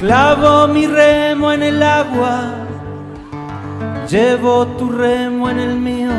Clavo 0.00 0.66
mi 0.66 0.86
remo 0.86 1.52
en 1.52 1.62
el 1.62 1.82
agua, 1.82 2.54
llevo 4.08 4.66
tu 4.66 4.90
remo 4.90 5.50
en 5.50 5.58
el 5.58 5.76
mío. 5.76 6.10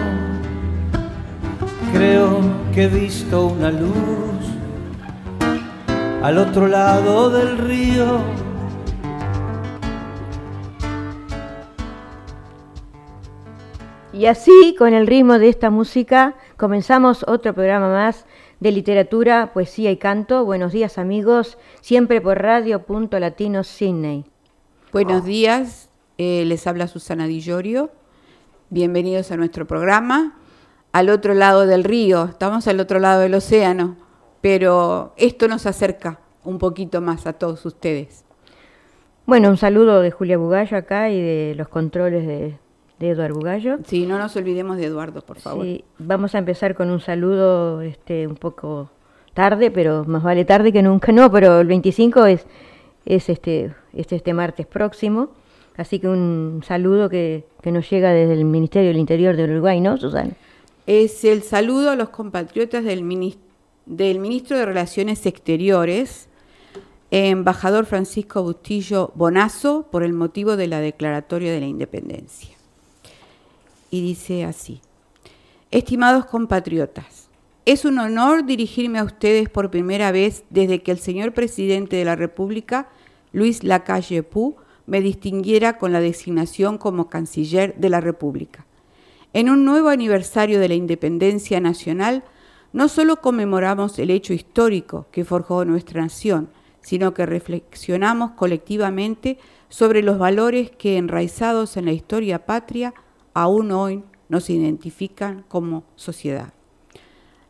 Creo 1.91 2.41
que 2.75 2.83
he 2.83 2.87
visto 2.87 3.47
una 3.47 3.71
luz 3.71 3.95
al 6.21 6.37
otro 6.37 6.67
lado 6.67 7.31
del 7.31 7.57
río. 7.57 8.19
Y 14.13 14.27
así, 14.27 14.75
con 14.77 14.93
el 14.93 15.07
ritmo 15.07 15.39
de 15.39 15.49
esta 15.49 15.71
música, 15.71 16.35
comenzamos 16.55 17.25
otro 17.27 17.55
programa 17.55 17.89
más 17.89 18.27
de 18.61 18.71
literatura, 18.71 19.53
poesía 19.53 19.89
y 19.89 19.97
canto. 19.97 20.45
Buenos 20.45 20.71
días 20.71 20.99
amigos, 20.99 21.57
siempre 21.81 22.21
por 22.21 22.39
Radio 22.39 22.83
Punto 22.83 23.19
Latino 23.19 23.63
Sydney. 23.63 24.23
Buenos 24.93 25.25
días, 25.25 25.89
eh, 26.19 26.45
les 26.45 26.67
habla 26.67 26.87
Susana 26.87 27.25
Di 27.25 27.41
Llorio. 27.41 27.89
Bienvenidos 28.69 29.31
a 29.31 29.37
nuestro 29.37 29.65
programa. 29.65 30.37
Al 30.91 31.09
otro 31.09 31.33
lado 31.33 31.65
del 31.65 31.83
río, 31.83 32.25
estamos 32.25 32.67
al 32.67 32.79
otro 32.79 32.99
lado 32.99 33.21
del 33.21 33.33
océano, 33.33 33.97
pero 34.41 35.15
esto 35.17 35.47
nos 35.47 35.65
acerca 35.65 36.19
un 36.43 36.59
poquito 36.59 37.01
más 37.01 37.25
a 37.25 37.33
todos 37.33 37.65
ustedes. 37.65 38.25
Bueno, 39.25 39.49
un 39.49 39.57
saludo 39.57 40.01
de 40.01 40.11
Julia 40.11 40.37
Bugallo 40.37 40.77
acá 40.77 41.09
y 41.09 41.19
de 41.19 41.55
los 41.57 41.67
controles 41.67 42.27
de, 42.27 42.59
de 43.01 43.09
Eduardo 43.09 43.35
Bugallo. 43.35 43.79
Sí, 43.85 44.05
no 44.05 44.17
nos 44.17 44.35
olvidemos 44.35 44.77
de 44.77 44.85
Eduardo, 44.85 45.21
por 45.21 45.39
favor. 45.39 45.65
Sí, 45.65 45.83
vamos 45.97 46.35
a 46.35 46.37
empezar 46.37 46.75
con 46.75 46.89
un 46.91 46.99
saludo 46.99 47.81
este, 47.81 48.27
un 48.27 48.35
poco 48.35 48.89
tarde, 49.33 49.71
pero 49.71 50.05
más 50.05 50.23
vale 50.23 50.45
tarde 50.45 50.71
que 50.71 50.83
nunca, 50.83 51.11
no, 51.11 51.31
pero 51.31 51.59
el 51.61 51.67
25 51.67 52.25
es, 52.27 52.45
es 53.05 53.29
este, 53.29 53.73
este, 53.93 54.17
este 54.17 54.33
martes 54.33 54.67
próximo, 54.67 55.29
así 55.77 55.99
que 55.99 56.07
un 56.07 56.61
saludo 56.65 57.09
que, 57.09 57.43
que 57.61 57.71
nos 57.71 57.89
llega 57.89 58.11
desde 58.11 58.33
el 58.33 58.45
Ministerio 58.45 58.89
del 58.89 58.97
Interior 58.97 59.35
de 59.35 59.45
Uruguay, 59.45 59.81
¿no, 59.81 59.97
Susana? 59.97 60.33
Es 60.85 61.23
el 61.25 61.41
saludo 61.41 61.91
a 61.91 61.95
los 61.95 62.09
compatriotas 62.09 62.83
del, 62.83 62.99
del 63.85 64.19
Ministro 64.19 64.57
de 64.57 64.65
Relaciones 64.65 65.25
Exteriores, 65.25 66.27
embajador 67.09 67.85
Francisco 67.85 68.43
Bustillo 68.43 69.11
Bonazo, 69.15 69.87
por 69.91 70.03
el 70.03 70.13
motivo 70.13 70.55
de 70.55 70.67
la 70.67 70.79
declaratoria 70.79 71.51
de 71.51 71.59
la 71.61 71.67
independencia 71.67 72.60
y 73.91 74.01
dice 74.01 74.45
así. 74.45 74.81
Estimados 75.69 76.25
compatriotas, 76.25 77.29
es 77.65 77.85
un 77.85 77.99
honor 77.99 78.43
dirigirme 78.43 78.97
a 78.97 79.03
ustedes 79.03 79.47
por 79.47 79.69
primera 79.69 80.11
vez 80.11 80.43
desde 80.49 80.81
que 80.81 80.91
el 80.91 80.97
señor 80.97 81.33
presidente 81.33 81.95
de 81.95 82.05
la 82.05 82.15
República, 82.15 82.89
Luis 83.33 83.63
Lacalle 83.63 84.23
Pou, 84.23 84.55
me 84.87 84.99
distinguiera 84.99 85.77
con 85.77 85.93
la 85.93 85.99
designación 85.99 86.79
como 86.79 87.07
canciller 87.07 87.75
de 87.75 87.89
la 87.89 88.01
República. 88.01 88.65
En 89.33 89.49
un 89.49 89.63
nuevo 89.63 89.89
aniversario 89.89 90.59
de 90.59 90.69
la 90.69 90.73
independencia 90.73 91.59
nacional, 91.59 92.23
no 92.73 92.89
solo 92.89 93.21
conmemoramos 93.21 93.99
el 93.99 94.09
hecho 94.09 94.33
histórico 94.33 95.05
que 95.11 95.23
forjó 95.23 95.63
nuestra 95.63 96.01
nación, 96.01 96.49
sino 96.81 97.13
que 97.13 97.25
reflexionamos 97.25 98.31
colectivamente 98.31 99.37
sobre 99.69 100.01
los 100.01 100.17
valores 100.17 100.71
que, 100.71 100.97
enraizados 100.97 101.77
en 101.77 101.85
la 101.85 101.91
historia 101.91 102.45
patria, 102.45 102.93
aún 103.33 103.71
hoy 103.71 104.03
nos 104.29 104.49
identifican 104.49 105.43
como 105.47 105.83
sociedad. 105.95 106.53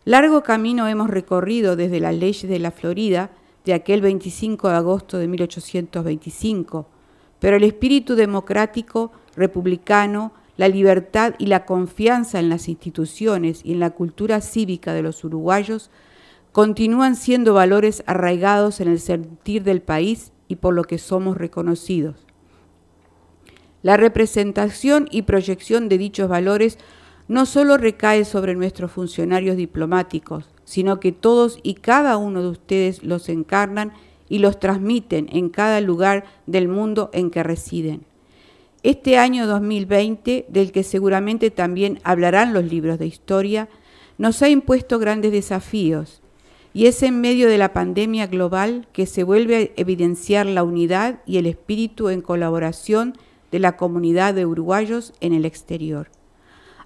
Largo 0.03 0.41
camino 0.41 0.87
hemos 0.87 1.09
recorrido 1.09 1.75
desde 1.75 1.99
las 1.99 2.15
leyes 2.15 2.49
de 2.49 2.59
la 2.59 2.71
Florida 2.71 3.31
de 3.65 3.73
aquel 3.73 4.01
25 4.01 4.69
de 4.69 4.75
agosto 4.75 5.17
de 5.19 5.27
1825, 5.27 6.87
pero 7.39 7.57
el 7.57 7.63
espíritu 7.63 8.15
democrático, 8.15 9.11
republicano, 9.35 10.33
la 10.57 10.67
libertad 10.67 11.35
y 11.37 11.47
la 11.47 11.65
confianza 11.65 12.39
en 12.39 12.49
las 12.49 12.67
instituciones 12.67 13.61
y 13.63 13.73
en 13.73 13.79
la 13.79 13.91
cultura 13.91 14.41
cívica 14.41 14.93
de 14.93 15.03
los 15.03 15.23
uruguayos 15.23 15.91
continúan 16.51 17.15
siendo 17.15 17.53
valores 17.53 18.03
arraigados 18.07 18.81
en 18.81 18.89
el 18.89 18.99
sentir 18.99 19.63
del 19.63 19.81
país 19.81 20.33
y 20.47 20.57
por 20.57 20.73
lo 20.73 20.83
que 20.83 20.97
somos 20.97 21.37
reconocidos. 21.37 22.27
La 23.83 23.97
representación 23.97 25.07
y 25.11 25.23
proyección 25.23 25.89
de 25.89 25.97
dichos 25.97 26.29
valores 26.29 26.77
no 27.27 27.45
solo 27.45 27.77
recae 27.77 28.25
sobre 28.25 28.55
nuestros 28.55 28.91
funcionarios 28.91 29.57
diplomáticos, 29.57 30.49
sino 30.65 30.99
que 30.99 31.11
todos 31.11 31.59
y 31.63 31.75
cada 31.75 32.17
uno 32.17 32.41
de 32.41 32.49
ustedes 32.49 33.03
los 33.03 33.29
encarnan 33.29 33.93
y 34.29 34.39
los 34.39 34.59
transmiten 34.59 35.27
en 35.31 35.49
cada 35.49 35.81
lugar 35.81 36.25
del 36.45 36.67
mundo 36.67 37.09
en 37.13 37.31
que 37.31 37.43
residen. 37.43 38.05
Este 38.83 39.17
año 39.17 39.45
2020, 39.45 40.45
del 40.47 40.71
que 40.71 40.83
seguramente 40.83 41.51
también 41.51 41.99
hablarán 42.03 42.53
los 42.53 42.65
libros 42.65 42.97
de 42.99 43.07
historia, 43.07 43.69
nos 44.17 44.41
ha 44.41 44.49
impuesto 44.49 44.99
grandes 44.99 45.31
desafíos 45.31 46.21
y 46.73 46.87
es 46.87 47.03
en 47.03 47.19
medio 47.21 47.47
de 47.47 47.57
la 47.57 47.73
pandemia 47.73 48.27
global 48.27 48.87
que 48.93 49.05
se 49.05 49.23
vuelve 49.23 49.73
a 49.77 49.81
evidenciar 49.81 50.45
la 50.45 50.63
unidad 50.63 51.21
y 51.25 51.37
el 51.37 51.45
espíritu 51.45 52.09
en 52.09 52.21
colaboración 52.21 53.15
de 53.51 53.59
la 53.59 53.77
comunidad 53.77 54.33
de 54.33 54.45
uruguayos 54.45 55.13
en 55.19 55.33
el 55.33 55.45
exterior. 55.45 56.09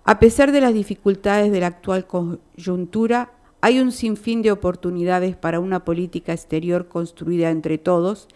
A 0.03 0.19
pesar 0.19 0.51
de 0.51 0.61
las 0.61 0.73
dificultades 0.73 1.51
de 1.51 1.59
la 1.59 1.67
actual 1.67 2.05
coyuntura, 2.05 3.31
hay 3.61 3.79
un 3.79 3.91
sinfín 3.91 4.43
de 4.43 4.51
oportunidades 4.51 5.35
para 5.35 5.59
una 5.59 5.83
política 5.83 6.33
exterior 6.33 6.87
construida 6.87 7.49
entre 7.49 7.79
todos, 7.79 8.27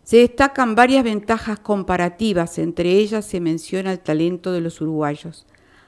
se 0.03 0.17
destacan 0.17 0.75
varias 0.75 1.05
ventajas 1.05 1.61
comparativas, 1.61 2.59
entre 2.59 2.91
ellas 2.91 3.25
se 3.25 3.39
menciona 3.39 3.93
el 3.93 4.01
talento 4.01 4.51
de 4.51 4.63
los 4.63 4.81
uruguayos. 4.81 5.47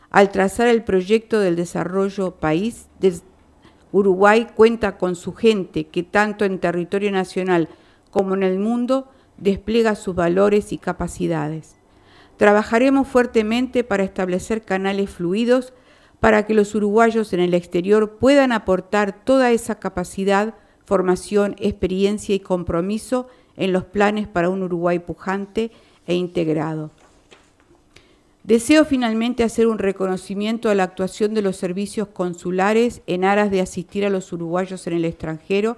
Al 0.09 0.31
trazar 0.31 0.69
el 0.69 0.85
proyecto 0.85 1.41
del 1.41 1.57
desarrollo 1.57 2.37
país, 2.37 2.87
Uruguay 3.91 4.47
cuenta 4.55 4.99
con 4.99 5.17
su 5.17 5.35
gente 5.35 5.89
que 5.89 6.05
tanto 6.05 6.45
en 6.45 6.61
territorio 6.61 7.11
nacional 7.11 7.69
como 8.13 8.35
en 8.37 8.45
el 8.45 8.61
mundo 8.61 9.11
despliega 9.37 9.97
sus 9.97 10.15
valores 10.15 10.73
y 10.73 10.79
capacidades. 10.79 11.75
Trabajaremos 12.37 13.09
fuertemente 13.09 13.83
para 13.83 14.05
establecer 14.05 14.63
canales 14.63 15.11
fluidos 15.11 15.73
para 16.27 16.45
que 16.45 16.55
los 16.55 16.75
uruguayos 16.75 17.33
en 17.35 17.39
el 17.39 17.55
exterior 17.55 18.17
puedan 18.19 18.51
aportar 18.51 19.25
toda 19.25 19.53
esa 19.53 19.79
capacidad, 19.79 20.55
formación, 20.85 21.55
experiencia 21.61 22.35
y 22.35 22.41
compromiso 22.41 23.29
en 23.57 23.73
los 23.73 23.85
planes 23.85 24.27
para 24.27 24.51
un 24.51 24.65
Uruguay 24.65 24.99
pujante 24.99 25.71
e 26.05 26.17
integrado. 26.17 26.91
Deseo 28.43 28.85
finalmente 28.85 29.45
hacer 29.45 29.69
un 29.69 29.79
reconocimiento 29.79 30.69
a 30.69 30.75
la 30.75 30.83
actuación 30.83 31.33
de 31.33 31.43
los 31.43 31.59
servicios 31.59 32.09
consulares 32.09 33.03
en 33.07 33.25
aras 33.25 33.53
de 33.53 33.61
asistir 33.61 34.05
a 34.05 34.11
los 34.11 34.33
uruguayos 34.33 34.85
en 34.89 34.95
el 34.95 35.05
extranjero, 35.05 35.77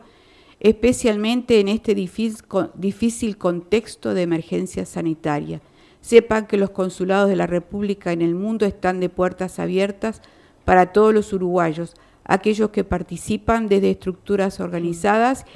especialmente 0.60 1.60
en 1.60 1.68
este 1.68 1.94
difícil 1.94 3.36
contexto 3.36 4.14
de 4.14 4.22
emergencia 4.22 4.86
sanitaria. 4.86 5.60
Sepan 6.00 6.46
que 6.46 6.56
los 6.56 6.70
consulados 6.70 7.28
de 7.28 7.36
la 7.36 7.46
República 7.46 8.12
en 8.12 8.22
el 8.22 8.34
mundo 8.34 8.64
están 8.64 8.98
de 8.98 9.10
puertas 9.10 9.58
abiertas 9.58 10.22
para 10.68 10.92
todos 10.92 11.14
los 11.14 11.32
uruguayos, 11.32 11.94
aquellos 12.24 12.68
que 12.68 12.84
participan 12.84 13.68
desde 13.68 13.92
estructuras 13.92 14.60
organizadas 14.60 15.46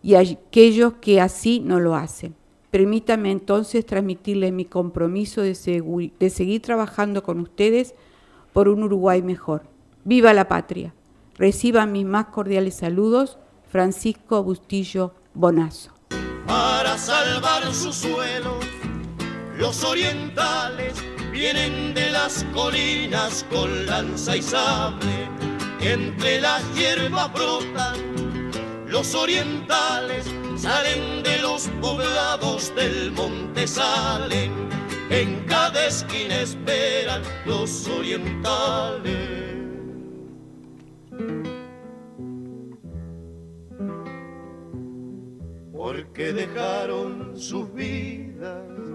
y 0.00 0.14
aquellos 0.14 0.92
que 1.00 1.20
así 1.20 1.58
no 1.58 1.80
lo 1.80 1.96
hacen. 1.96 2.36
Permítanme 2.70 3.32
entonces 3.32 3.84
transmitirles 3.84 4.52
mi 4.52 4.64
compromiso 4.64 5.42
de, 5.42 6.12
de 6.16 6.30
seguir 6.30 6.62
trabajando 6.62 7.24
con 7.24 7.40
ustedes 7.40 7.96
por 8.52 8.68
un 8.68 8.84
Uruguay 8.84 9.22
mejor. 9.22 9.64
¡Viva 10.04 10.32
la 10.34 10.46
patria! 10.46 10.94
Reciban 11.36 11.90
mis 11.90 12.06
más 12.06 12.26
cordiales 12.26 12.74
saludos, 12.74 13.38
Francisco 13.72 14.44
Bustillo 14.44 15.14
Bonazo. 15.34 15.90
Para 16.46 16.96
salvar 16.96 17.74
su 17.74 17.92
suelo 17.92 18.60
los 19.58 19.82
orientales 19.82 20.94
vienen 21.30 21.94
de 21.94 22.10
las 22.10 22.44
colinas 22.52 23.44
con 23.50 23.86
lanza 23.86 24.36
y 24.36 24.42
sable. 24.42 25.28
Entre 25.80 26.40
las 26.40 26.62
hierbas 26.74 27.32
brotan 27.32 28.10
los 28.86 29.14
orientales, 29.14 30.26
salen 30.56 31.22
de 31.22 31.38
los 31.38 31.68
poblados 31.80 32.74
del 32.74 33.12
monte, 33.12 33.66
salen. 33.66 34.52
En 35.10 35.44
cada 35.46 35.86
esquina 35.86 36.40
esperan 36.40 37.22
los 37.46 37.88
orientales. 37.88 39.40
Porque 45.72 46.32
dejaron 46.32 47.32
sus 47.36 47.72
vidas 47.72 48.89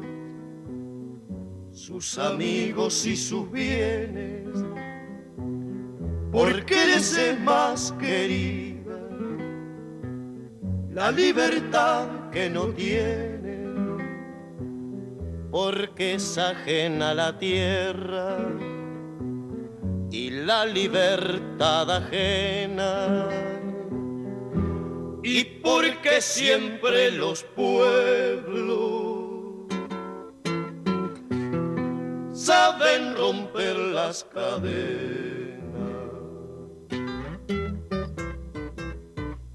sus 1.85 2.17
amigos 2.17 3.05
y 3.05 3.15
sus 3.15 3.51
bienes, 3.51 4.47
porque 6.31 6.83
les 6.87 7.15
es 7.15 7.39
más 7.39 7.91
querida. 7.99 8.97
La 10.91 11.11
libertad 11.11 12.07
que 12.31 12.49
no 12.49 12.69
tienen, 12.69 13.97
porque 15.51 16.15
es 16.15 16.35
ajena 16.39 17.13
la 17.13 17.37
tierra. 17.37 18.39
Y 20.09 20.31
la 20.31 20.65
libertad 20.65 21.91
ajena. 21.91 23.27
Y 25.21 25.43
porque 25.61 26.19
siempre 26.19 27.11
los 27.11 27.43
pueblos 27.43 29.04
saben 32.35 33.15
romper 33.15 33.75
las 33.77 34.23
cadenas. 34.25 35.63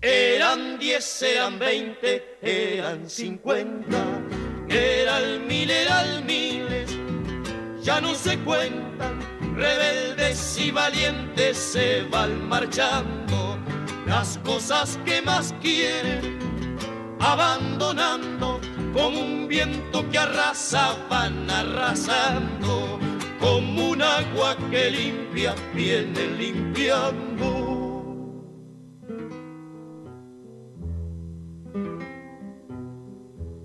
Eran 0.01 0.79
diez, 0.79 1.23
eran 1.23 1.59
veinte, 1.59 2.39
eran 2.41 3.09
cincuenta, 3.09 4.05
eran 4.69 5.47
mil, 5.47 5.71
eran 5.71 6.25
miles, 6.25 6.97
ya 7.83 8.01
no 8.01 8.15
se 8.15 8.39
cuentan 8.39 9.21
rebeldes 9.55 10.59
y 10.59 10.71
valientes 10.71 11.59
se 11.59 12.03
van 12.05 12.49
marchando, 12.49 13.59
las 14.07 14.39
cosas 14.39 14.99
que 15.05 15.21
más 15.21 15.55
quieren, 15.61 16.39
abandonando, 17.21 18.60
como 18.93 19.21
un 19.21 19.49
viento 19.49 20.09
que 20.11 20.19
arrasa, 20.19 20.97
van 21.09 21.49
arrasando, 21.51 22.99
como 23.41 23.91
un 23.91 24.03
agua 24.03 24.57
que 24.71 24.91
limpia, 24.91 25.55
viene 25.75 26.27
limpiando. 26.39 27.67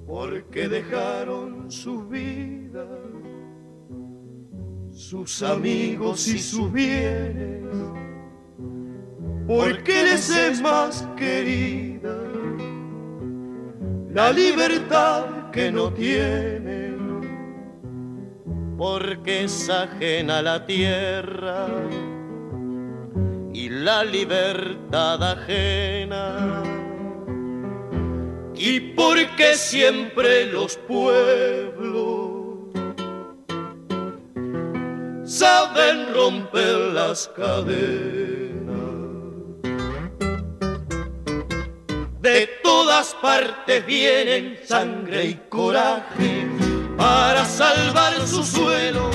Porque 0.08 0.70
dejaron 0.70 1.70
sus 1.70 2.10
vidas 2.10 3.06
sus 4.96 5.44
amigos 5.44 6.26
y 6.30 6.40
sus 6.40 6.72
bienes, 6.72 7.64
porque 9.46 10.04
les 10.04 10.30
es 10.30 10.62
más 10.62 11.06
querida 11.18 12.25
la 14.16 14.32
libertad 14.32 15.52
que 15.52 15.70
no 15.70 15.92
tienen, 15.92 16.96
porque 18.78 19.44
es 19.44 19.70
ajena 19.70 20.42
la 20.42 20.66
tierra 20.66 21.68
y 23.54 23.68
la 23.68 24.06
libertad 24.06 25.22
ajena. 25.22 26.64
Y 28.56 28.80
porque 28.80 29.56
siempre 29.56 30.46
los 30.46 30.78
pueblos 30.78 32.30
saben 35.26 36.14
romper 36.14 36.78
las 36.94 37.28
cadenas. 37.36 38.35
De 42.26 42.48
todas 42.64 43.14
partes 43.22 43.86
vienen 43.86 44.58
sangre 44.66 45.26
y 45.26 45.36
coraje 45.48 46.48
para 46.98 47.46
salvar 47.46 48.16
su 48.26 48.44
suelo. 48.44 49.12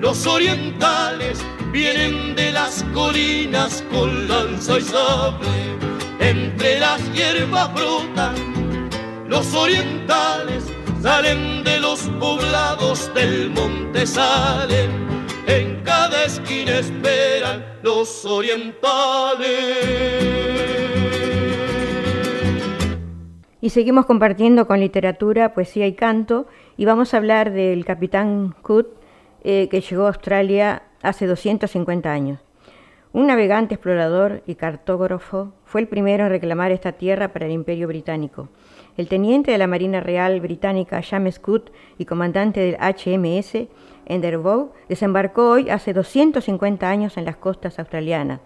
Los 0.00 0.26
orientales 0.26 1.38
vienen 1.70 2.34
de 2.34 2.50
las 2.50 2.84
colinas 2.92 3.84
con 3.92 4.26
lanza 4.26 4.78
y 4.78 4.82
sable. 4.82 5.78
Entre 6.18 6.80
las 6.80 7.00
hierbas 7.12 7.72
brotan 7.72 8.34
los 9.28 9.54
orientales 9.54 10.64
salen 11.00 11.62
de 11.62 11.78
los 11.78 12.00
poblados 12.18 13.14
del 13.14 13.50
monte, 13.50 14.04
salen 14.04 14.90
en 15.46 15.84
cada 15.84 16.24
esquina 16.24 16.78
esperan 16.80 17.64
los 17.84 18.24
orientales. 18.24 19.48
Y 23.60 23.70
seguimos 23.70 24.06
compartiendo 24.06 24.66
con 24.66 24.78
literatura, 24.78 25.52
poesía 25.52 25.86
y 25.86 25.94
canto, 25.94 26.46
y 26.76 26.84
vamos 26.84 27.12
a 27.12 27.16
hablar 27.16 27.50
del 27.52 27.84
capitán 27.84 28.54
Cook, 28.62 28.88
eh, 29.42 29.68
que 29.68 29.80
llegó 29.80 30.04
a 30.04 30.08
Australia 30.08 30.82
hace 31.02 31.26
250 31.26 32.10
años. 32.10 32.40
Un 33.12 33.26
navegante, 33.26 33.74
explorador 33.74 34.42
y 34.46 34.54
cartógrafo, 34.54 35.52
fue 35.64 35.80
el 35.80 35.88
primero 35.88 36.24
en 36.24 36.30
reclamar 36.30 36.70
esta 36.70 36.92
tierra 36.92 37.32
para 37.32 37.46
el 37.46 37.52
Imperio 37.52 37.88
Británico. 37.88 38.48
El 38.96 39.08
teniente 39.08 39.50
de 39.50 39.58
la 39.58 39.66
Marina 39.66 40.00
Real 40.00 40.40
Británica, 40.40 41.02
James 41.02 41.38
Cook, 41.38 41.70
y 41.98 42.04
comandante 42.04 42.60
del 42.60 42.76
HMS, 42.76 43.66
Endeavour 44.06 44.72
desembarcó 44.88 45.50
hoy 45.50 45.70
hace 45.70 45.92
250 45.92 46.88
años 46.88 47.16
en 47.16 47.24
las 47.24 47.36
costas 47.36 47.78
australianas. 47.78 48.40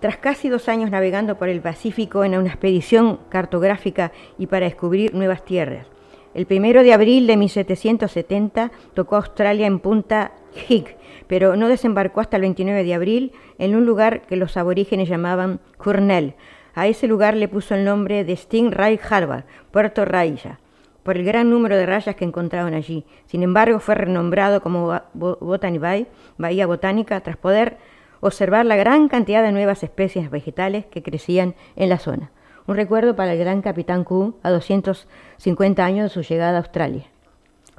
Tras 0.00 0.18
casi 0.18 0.48
dos 0.48 0.68
años 0.68 0.90
navegando 0.90 1.38
por 1.38 1.48
el 1.48 1.60
Pacífico 1.60 2.24
en 2.24 2.36
una 2.36 2.48
expedición 2.48 3.18
cartográfica 3.28 4.12
y 4.38 4.46
para 4.46 4.66
descubrir 4.66 5.14
nuevas 5.14 5.44
tierras. 5.44 5.86
El 6.34 6.44
primero 6.44 6.82
de 6.82 6.92
abril 6.92 7.26
de 7.26 7.36
1770 7.38 8.70
tocó 8.92 9.16
Australia 9.16 9.66
en 9.66 9.78
Punta 9.78 10.32
Hig, 10.68 10.96
pero 11.26 11.56
no 11.56 11.68
desembarcó 11.68 12.20
hasta 12.20 12.36
el 12.36 12.42
29 12.42 12.84
de 12.84 12.94
abril 12.94 13.32
en 13.58 13.74
un 13.74 13.86
lugar 13.86 14.22
que 14.22 14.36
los 14.36 14.58
aborígenes 14.58 15.08
llamaban 15.08 15.60
Cornell. 15.78 16.34
A 16.74 16.86
ese 16.86 17.06
lugar 17.06 17.34
le 17.34 17.48
puso 17.48 17.74
el 17.74 17.84
nombre 17.84 18.24
de 18.24 18.36
Stingray 18.36 19.00
Harbour, 19.08 19.44
Puerto 19.70 20.04
Raya 20.04 20.58
por 21.06 21.16
el 21.16 21.24
gran 21.24 21.48
número 21.48 21.76
de 21.76 21.86
rayas 21.86 22.16
que 22.16 22.24
encontraron 22.24 22.74
allí. 22.74 23.04
Sin 23.26 23.44
embargo, 23.44 23.78
fue 23.78 23.94
renombrado 23.94 24.60
como 24.60 25.00
Botany 25.14 25.78
Bay, 25.78 26.08
Bahía 26.36 26.66
Botánica, 26.66 27.20
tras 27.20 27.36
poder 27.36 27.78
observar 28.20 28.66
la 28.66 28.76
gran 28.76 29.08
cantidad 29.08 29.42
de 29.42 29.52
nuevas 29.52 29.82
especies 29.82 30.30
vegetales 30.30 30.86
que 30.86 31.02
crecían 31.02 31.54
en 31.76 31.88
la 31.88 31.98
zona. 31.98 32.30
Un 32.66 32.76
recuerdo 32.76 33.14
para 33.14 33.32
el 33.32 33.38
gran 33.38 33.62
capitán 33.62 34.04
Cook 34.04 34.36
a 34.42 34.50
250 34.50 35.84
años 35.84 36.04
de 36.04 36.22
su 36.22 36.28
llegada 36.28 36.54
a 36.54 36.62
Australia. 36.62 37.04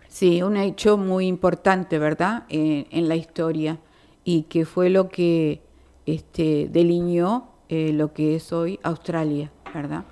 Sí, 0.08 0.42
un 0.42 0.58
hecho 0.58 0.98
muy 0.98 1.28
importante, 1.28 2.00
¿verdad?, 2.00 2.44
en 2.50 3.08
la 3.08 3.16
historia 3.16 3.78
y 4.24 4.44
que 4.44 4.66
fue 4.66 4.90
lo 4.90 5.10
que 5.10 5.62
este, 6.06 6.68
delineó 6.72 7.50
eh, 7.70 7.92
lo 7.94 8.14
que 8.14 8.36
es 8.36 8.52
hoy 8.54 8.80
Australia, 8.84 9.52
¿verdad? 9.74 10.04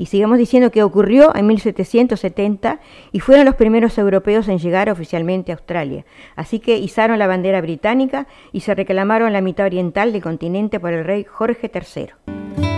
Y 0.00 0.06
sigamos 0.06 0.38
diciendo 0.38 0.70
que 0.70 0.82
ocurrió 0.82 1.36
en 1.36 1.46
1770 1.46 2.80
y 3.12 3.20
fueron 3.20 3.44
los 3.44 3.54
primeros 3.54 3.98
europeos 3.98 4.48
en 4.48 4.58
llegar 4.58 4.88
oficialmente 4.88 5.52
a 5.52 5.56
Australia. 5.56 6.06
Así 6.36 6.58
que 6.58 6.78
izaron 6.78 7.18
la 7.18 7.26
bandera 7.26 7.60
británica 7.60 8.26
y 8.50 8.60
se 8.60 8.74
reclamaron 8.74 9.34
la 9.34 9.42
mitad 9.42 9.66
oriental 9.66 10.14
del 10.14 10.22
continente 10.22 10.80
por 10.80 10.94
el 10.94 11.04
rey 11.04 11.24
Jorge 11.24 11.70
III. 11.70 12.69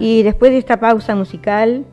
Y 0.00 0.22
después 0.22 0.50
de 0.50 0.56
esta 0.56 0.80
pausa 0.80 1.14
musical 1.14 1.84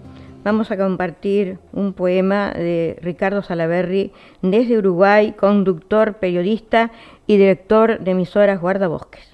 vamos 0.45 0.71
a 0.71 0.77
compartir 0.77 1.59
un 1.73 1.91
poema 1.91 2.51
de 2.51 2.97
Ricardo 3.01 3.43
Salaberry 3.43 4.13
desde 4.41 4.77
Uruguay, 4.77 5.33
conductor, 5.33 6.13
periodista 6.13 6.91
y 7.27 7.35
director 7.35 7.99
de 7.99 8.11
emisoras 8.11 8.61
Guardabosques. 8.61 9.27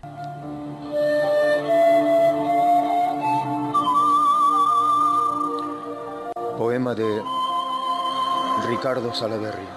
Poema 6.57 6.95
de 6.95 7.21
Ricardo 8.67 9.13
Salaberry. 9.13 9.67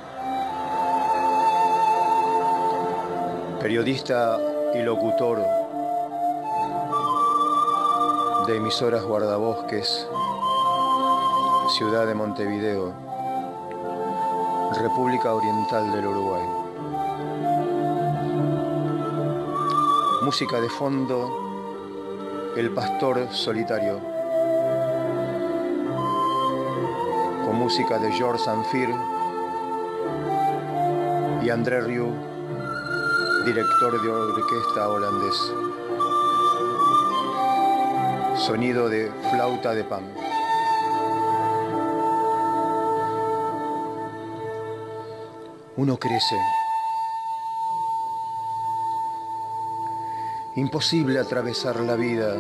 Periodista 3.60 4.38
y 4.74 4.82
locutor 4.82 5.65
de 8.46 8.56
emisoras 8.56 9.02
guardabosques, 9.02 10.06
ciudad 11.76 12.06
de 12.06 12.14
Montevideo, 12.14 12.92
República 14.80 15.34
Oriental 15.34 15.90
del 15.90 16.06
Uruguay. 16.06 16.44
Música 20.22 20.60
de 20.60 20.68
fondo, 20.68 22.52
El 22.56 22.70
Pastor 22.70 23.28
Solitario, 23.32 23.98
con 27.44 27.56
música 27.56 27.98
de 27.98 28.12
George 28.12 28.44
Sanfir 28.44 28.88
y 31.42 31.50
André 31.50 31.80
Rieu, 31.80 32.12
director 33.44 34.00
de 34.00 34.08
orquesta 34.08 34.88
holandés. 34.88 35.75
Sonido 38.38 38.88
de 38.88 39.10
flauta 39.30 39.74
de 39.74 39.84
pan. 39.84 40.04
Uno 45.76 45.96
crece. 45.96 46.36
Imposible 50.54 51.18
atravesar 51.18 51.80
la 51.80 51.96
vida 51.96 52.36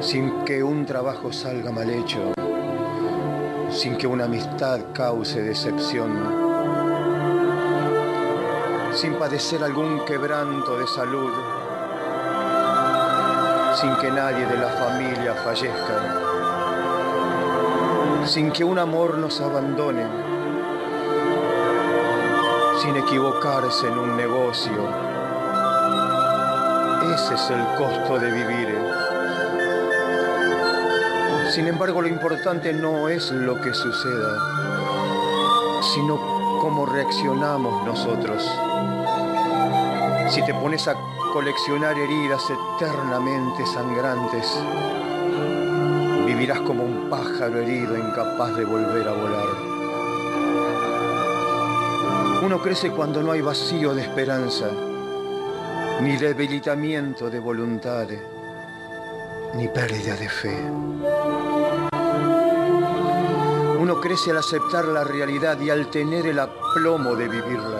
sin 0.00 0.44
que 0.44 0.62
un 0.62 0.86
trabajo 0.86 1.32
salga 1.32 1.70
mal 1.70 1.90
hecho, 1.90 2.32
sin 3.70 3.96
que 3.96 4.06
una 4.06 4.24
amistad 4.24 4.92
cause 4.92 5.42
decepción, 5.42 6.12
sin 8.94 9.14
padecer 9.14 9.62
algún 9.62 10.04
quebranto 10.04 10.78
de 10.78 10.86
salud, 10.86 11.32
sin 13.76 13.94
que 13.96 14.10
nadie 14.10 14.46
de 14.46 14.56
la 14.56 14.68
familia 14.68 15.34
fallezca, 15.34 16.00
sin 18.24 18.50
que 18.50 18.64
un 18.64 18.78
amor 18.78 19.18
nos 19.18 19.38
abandone, 19.42 20.06
sin 22.80 22.96
equivocarse 22.96 23.88
en 23.88 23.98
un 23.98 24.16
negocio. 24.16 24.72
Ese 27.14 27.34
es 27.34 27.50
el 27.50 27.66
costo 27.76 28.18
de 28.18 28.30
vivir. 28.30 28.78
Sin 31.50 31.66
embargo, 31.66 32.00
lo 32.00 32.08
importante 32.08 32.72
no 32.72 33.10
es 33.10 33.30
lo 33.30 33.60
que 33.60 33.74
suceda, 33.74 34.38
sino 35.94 36.16
cómo 36.62 36.86
reaccionamos 36.86 37.84
nosotros. 37.84 38.42
Si 40.28 40.42
te 40.44 40.52
pones 40.52 40.86
a 40.88 40.94
coleccionar 41.32 41.96
heridas 41.96 42.42
eternamente 42.50 43.64
sangrantes, 43.66 44.58
vivirás 46.26 46.60
como 46.60 46.82
un 46.82 47.08
pájaro 47.08 47.60
herido 47.60 47.96
incapaz 47.96 48.56
de 48.56 48.64
volver 48.64 49.08
a 49.08 49.12
volar. 49.12 49.76
Uno 52.44 52.60
crece 52.60 52.90
cuando 52.90 53.22
no 53.22 53.32
hay 53.32 53.40
vacío 53.40 53.94
de 53.94 54.02
esperanza, 54.02 54.66
ni 56.02 56.16
debilitamiento 56.16 57.30
de 57.30 57.38
voluntad, 57.38 58.08
ni 59.54 59.68
pérdida 59.68 60.16
de 60.16 60.28
fe. 60.28 60.56
Uno 63.78 64.00
crece 64.00 64.32
al 64.32 64.38
aceptar 64.38 64.86
la 64.86 65.04
realidad 65.04 65.60
y 65.60 65.70
al 65.70 65.88
tener 65.88 66.26
el 66.26 66.40
aplomo 66.40 67.14
de 67.14 67.28
vivirla. 67.28 67.75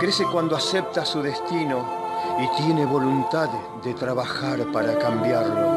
Crece 0.00 0.24
cuando 0.24 0.56
acepta 0.56 1.04
su 1.04 1.20
destino 1.20 1.84
y 2.40 2.62
tiene 2.62 2.86
voluntad 2.86 3.50
de 3.84 3.92
trabajar 3.92 4.64
para 4.72 4.98
cambiarlo. 4.98 5.68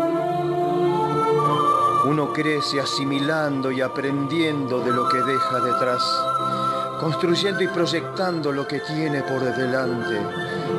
Uno 2.05 2.31
crece 2.31 2.79
asimilando 2.79 3.69
y 3.69 3.81
aprendiendo 3.81 4.79
de 4.79 4.91
lo 4.91 5.09
que 5.09 5.17
deja 5.17 5.59
detrás, 5.59 6.01
construyendo 7.01 7.63
y 7.63 7.67
proyectando 7.67 8.53
lo 8.53 8.65
que 8.65 8.79
tiene 8.79 9.23
por 9.23 9.41
delante. 9.41 10.21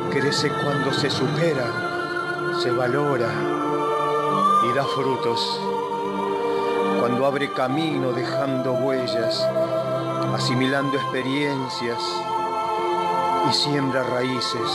Crece 0.09 0.49
cuando 0.49 0.91
se 0.91 1.11
supera, 1.11 2.57
se 2.63 2.71
valora 2.71 3.31
y 4.67 4.73
da 4.75 4.85
frutos. 4.85 5.61
Cuando 6.99 7.27
abre 7.27 7.53
camino 7.53 8.11
dejando 8.11 8.71
huellas, 8.73 9.47
asimilando 10.33 10.97
experiencias 10.97 12.01
y 13.49 13.53
siembra 13.53 14.03
raíces. 14.03 14.69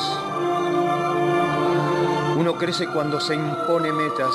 Uno 2.36 2.56
crece 2.56 2.86
cuando 2.86 3.20
se 3.20 3.34
impone 3.34 3.92
metas 3.92 4.34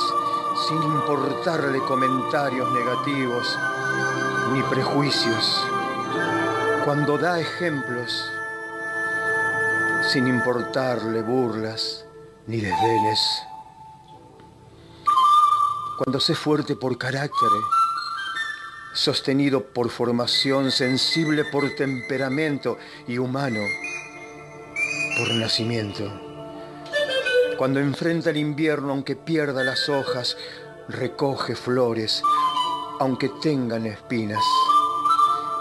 sin 0.67 0.81
importarle 0.83 1.79
comentarios 1.79 2.71
negativos 2.71 3.57
ni 4.53 4.61
prejuicios. 4.63 5.65
Cuando 6.83 7.17
da 7.17 7.39
ejemplos 7.39 8.31
sin 10.11 10.27
importarle 10.27 11.21
burlas 11.21 12.05
ni 12.47 12.57
desdenes. 12.57 13.19
Cuando 15.97 16.19
sé 16.19 16.35
fuerte 16.35 16.75
por 16.75 16.97
carácter, 16.97 17.49
sostenido 18.93 19.63
por 19.63 19.89
formación, 19.89 20.71
sensible 20.71 21.45
por 21.45 21.75
temperamento 21.75 22.77
y 23.07 23.17
humano 23.17 23.61
por 25.17 25.33
nacimiento. 25.33 26.11
Cuando 27.57 27.79
enfrenta 27.79 28.31
el 28.31 28.37
invierno, 28.37 28.91
aunque 28.91 29.15
pierda 29.15 29.63
las 29.63 29.87
hojas, 29.87 30.37
recoge 30.89 31.55
flores, 31.55 32.21
aunque 32.99 33.29
tengan 33.41 33.85
espinas, 33.85 34.43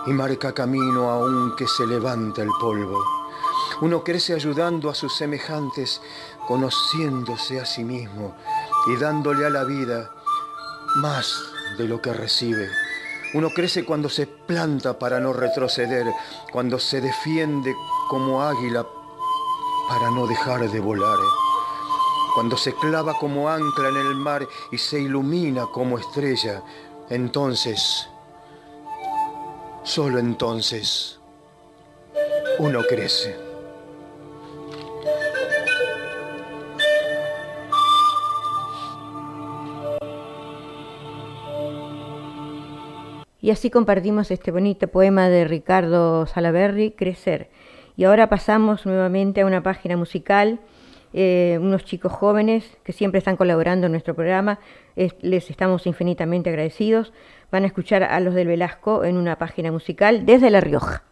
y 0.07 0.11
marca 0.13 0.53
camino 0.53 1.09
aunque 1.09 1.67
se 1.69 1.87
levanta 1.87 2.43
el 2.43 2.51
polvo. 2.61 3.03
Uno 3.81 4.03
crece 4.03 4.35
ayudando 4.35 4.91
a 4.91 4.95
sus 4.95 5.17
semejantes, 5.17 6.01
conociéndose 6.47 7.61
a 7.61 7.65
sí 7.65 7.85
mismo 7.85 8.37
y 8.87 8.97
dándole 8.97 9.47
a 9.47 9.51
la 9.51 9.65
vida 9.65 10.11
más 10.97 11.43
de 11.79 11.89
lo 11.89 12.01
que 12.01 12.13
recibe. 12.13 12.69
Uno 13.35 13.51
crece 13.51 13.85
cuando 13.85 14.09
se 14.09 14.27
planta 14.27 14.99
para 14.99 15.19
no 15.19 15.33
retroceder, 15.33 16.07
cuando 16.53 16.79
se 16.79 17.01
defiende 17.01 17.75
como 18.09 18.43
águila 18.43 18.87
para 19.89 20.11
no 20.11 20.27
dejar 20.27 20.69
de 20.71 20.81
volar. 20.81 21.19
Cuando 22.35 22.57
se 22.57 22.75
clava 22.75 23.15
como 23.19 23.49
ancla 23.49 23.89
en 23.89 23.97
el 23.97 24.15
mar 24.15 24.47
y 24.73 24.79
se 24.79 25.01
ilumina 25.01 25.67
como 25.67 25.99
estrella, 25.99 26.63
entonces, 27.09 28.09
solo 29.85 30.19
entonces, 30.19 31.21
uno 32.59 32.83
crece. 32.89 33.37
Y 43.45 43.51
así 43.51 43.69
compartimos 43.69 44.31
este 44.31 44.51
bonito 44.51 44.89
poema 44.89 45.29
de 45.29 45.45
Ricardo 45.45 46.25
Salaberry, 46.25 46.93
Crecer. 46.93 47.51
Y 47.97 48.05
ahora 48.05 48.29
pasamos 48.29 48.87
nuevamente 48.87 49.43
a 49.43 49.47
una 49.47 49.63
página 49.63 49.97
musical, 49.97 50.59
eh, 51.13 51.59
unos 51.61 51.85
chicos 51.85 52.13
jóvenes 52.13 52.77
que 52.83 52.93
siempre 52.93 53.19
están 53.19 53.37
colaborando 53.37 53.87
en 53.87 53.93
nuestro 53.93 54.15
programa, 54.15 54.59
les 55.21 55.51
estamos 55.51 55.87
infinitamente 55.87 56.51
agradecidos. 56.51 57.13
Van 57.53 57.63
a 57.63 57.67
escuchar 57.69 58.03
a 58.03 58.19
los 58.19 58.35
del 58.35 58.49
Velasco 58.49 59.05
en 59.05 59.17
una 59.17 59.39
página 59.39 59.71
musical 59.71 60.27
desde 60.27 60.51
La 60.51 60.61
Rioja. 60.61 61.05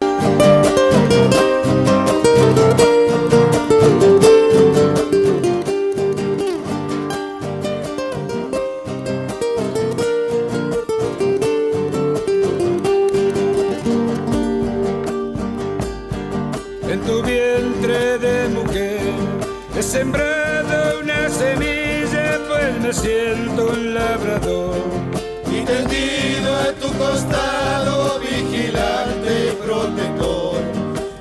Costado, 26.97 28.19
vigilante 28.19 29.57
protector, 29.63 30.61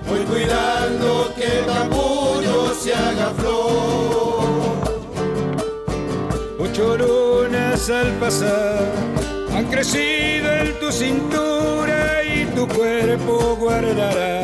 voy 0.09 0.21
cuidando 0.21 1.33
que 1.37 1.59
el 1.59 1.67
capullo 1.67 2.75
se 2.75 2.95
haga 2.95 3.31
flor. 3.39 4.43
Ocho 6.59 6.97
lunas 6.97 7.91
al 7.91 8.13
pasar 8.15 8.93
han 9.55 9.67
crecido 9.67 10.51
en 10.53 10.79
tu 10.81 10.91
cintura 10.91 12.25
y 12.25 12.47
tu 12.55 12.67
cuerpo 12.69 13.57
guardará 13.61 14.43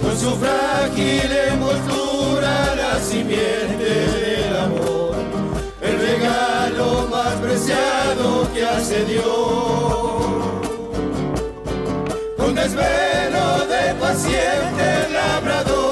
Con 0.00 0.16
su 0.16 0.30
frágil 0.36 1.30
envoltura 1.52 2.74
la 2.76 3.00
simiente 3.00 3.84
del 3.84 4.56
amor, 4.56 5.16
el 5.80 5.98
regalo 5.98 7.08
preciado 7.40 8.52
que 8.52 8.64
hace 8.64 9.04
Dios. 9.04 10.27
Con 12.48 12.54
desvelo 12.54 13.66
de 13.66 13.94
paciente 14.00 15.12
labrador, 15.12 15.87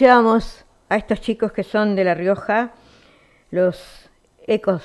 escuchábamos 0.00 0.64
a 0.88 0.96
estos 0.96 1.20
chicos 1.20 1.52
que 1.52 1.62
son 1.62 1.94
de 1.94 2.04
La 2.04 2.14
Rioja, 2.14 2.72
los 3.50 4.08
ecos 4.46 4.82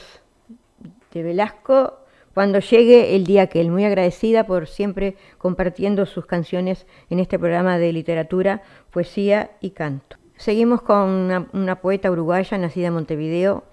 de 1.14 1.24
Velasco, 1.24 2.00
cuando 2.34 2.60
llegue 2.60 3.16
el 3.16 3.24
día 3.24 3.48
que 3.48 3.62
él, 3.62 3.72
muy 3.72 3.86
agradecida 3.86 4.46
por 4.46 4.68
siempre 4.68 5.16
compartiendo 5.38 6.06
sus 6.06 6.26
canciones 6.26 6.86
en 7.10 7.22
este 7.22 7.40
programa 7.40 7.78
de 7.78 7.94
literatura, 7.94 8.62
poesía 8.92 9.52
y 9.62 9.70
canto. 9.70 10.18
Seguimos 10.36 10.82
con 10.82 11.48
una, 11.54 11.80
poeta 11.80 12.12
uruguaya 12.12 12.58
nacida 12.58 12.88
en 12.88 12.96
Montevideo 12.96 13.64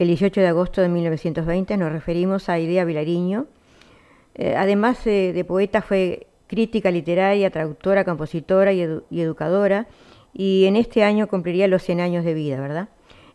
el 0.00 0.08
18 0.08 0.40
de 0.40 0.48
agosto 0.48 0.80
de 0.80 0.88
1920, 0.88 1.76
nos 1.76 1.92
referimos 1.92 2.48
a 2.48 2.58
Idea 2.58 2.84
Vilariño. 2.84 3.46
Eh, 4.34 4.56
además 4.56 5.04
de 5.04 5.44
poeta 5.46 5.82
fue 5.82 6.26
crítica 6.48 6.90
literaria, 6.90 7.48
traductora, 7.50 8.04
compositora 8.04 8.72
y 8.72 9.20
educadora, 9.20 9.86
y 10.34 10.64
en 10.66 10.76
este 10.76 11.04
año 11.04 11.28
cumpliría 11.28 11.68
los 11.68 11.82
100 11.82 12.00
años 12.00 12.24
de 12.24 12.34
vida, 12.34 12.60
¿verdad? 12.60 12.88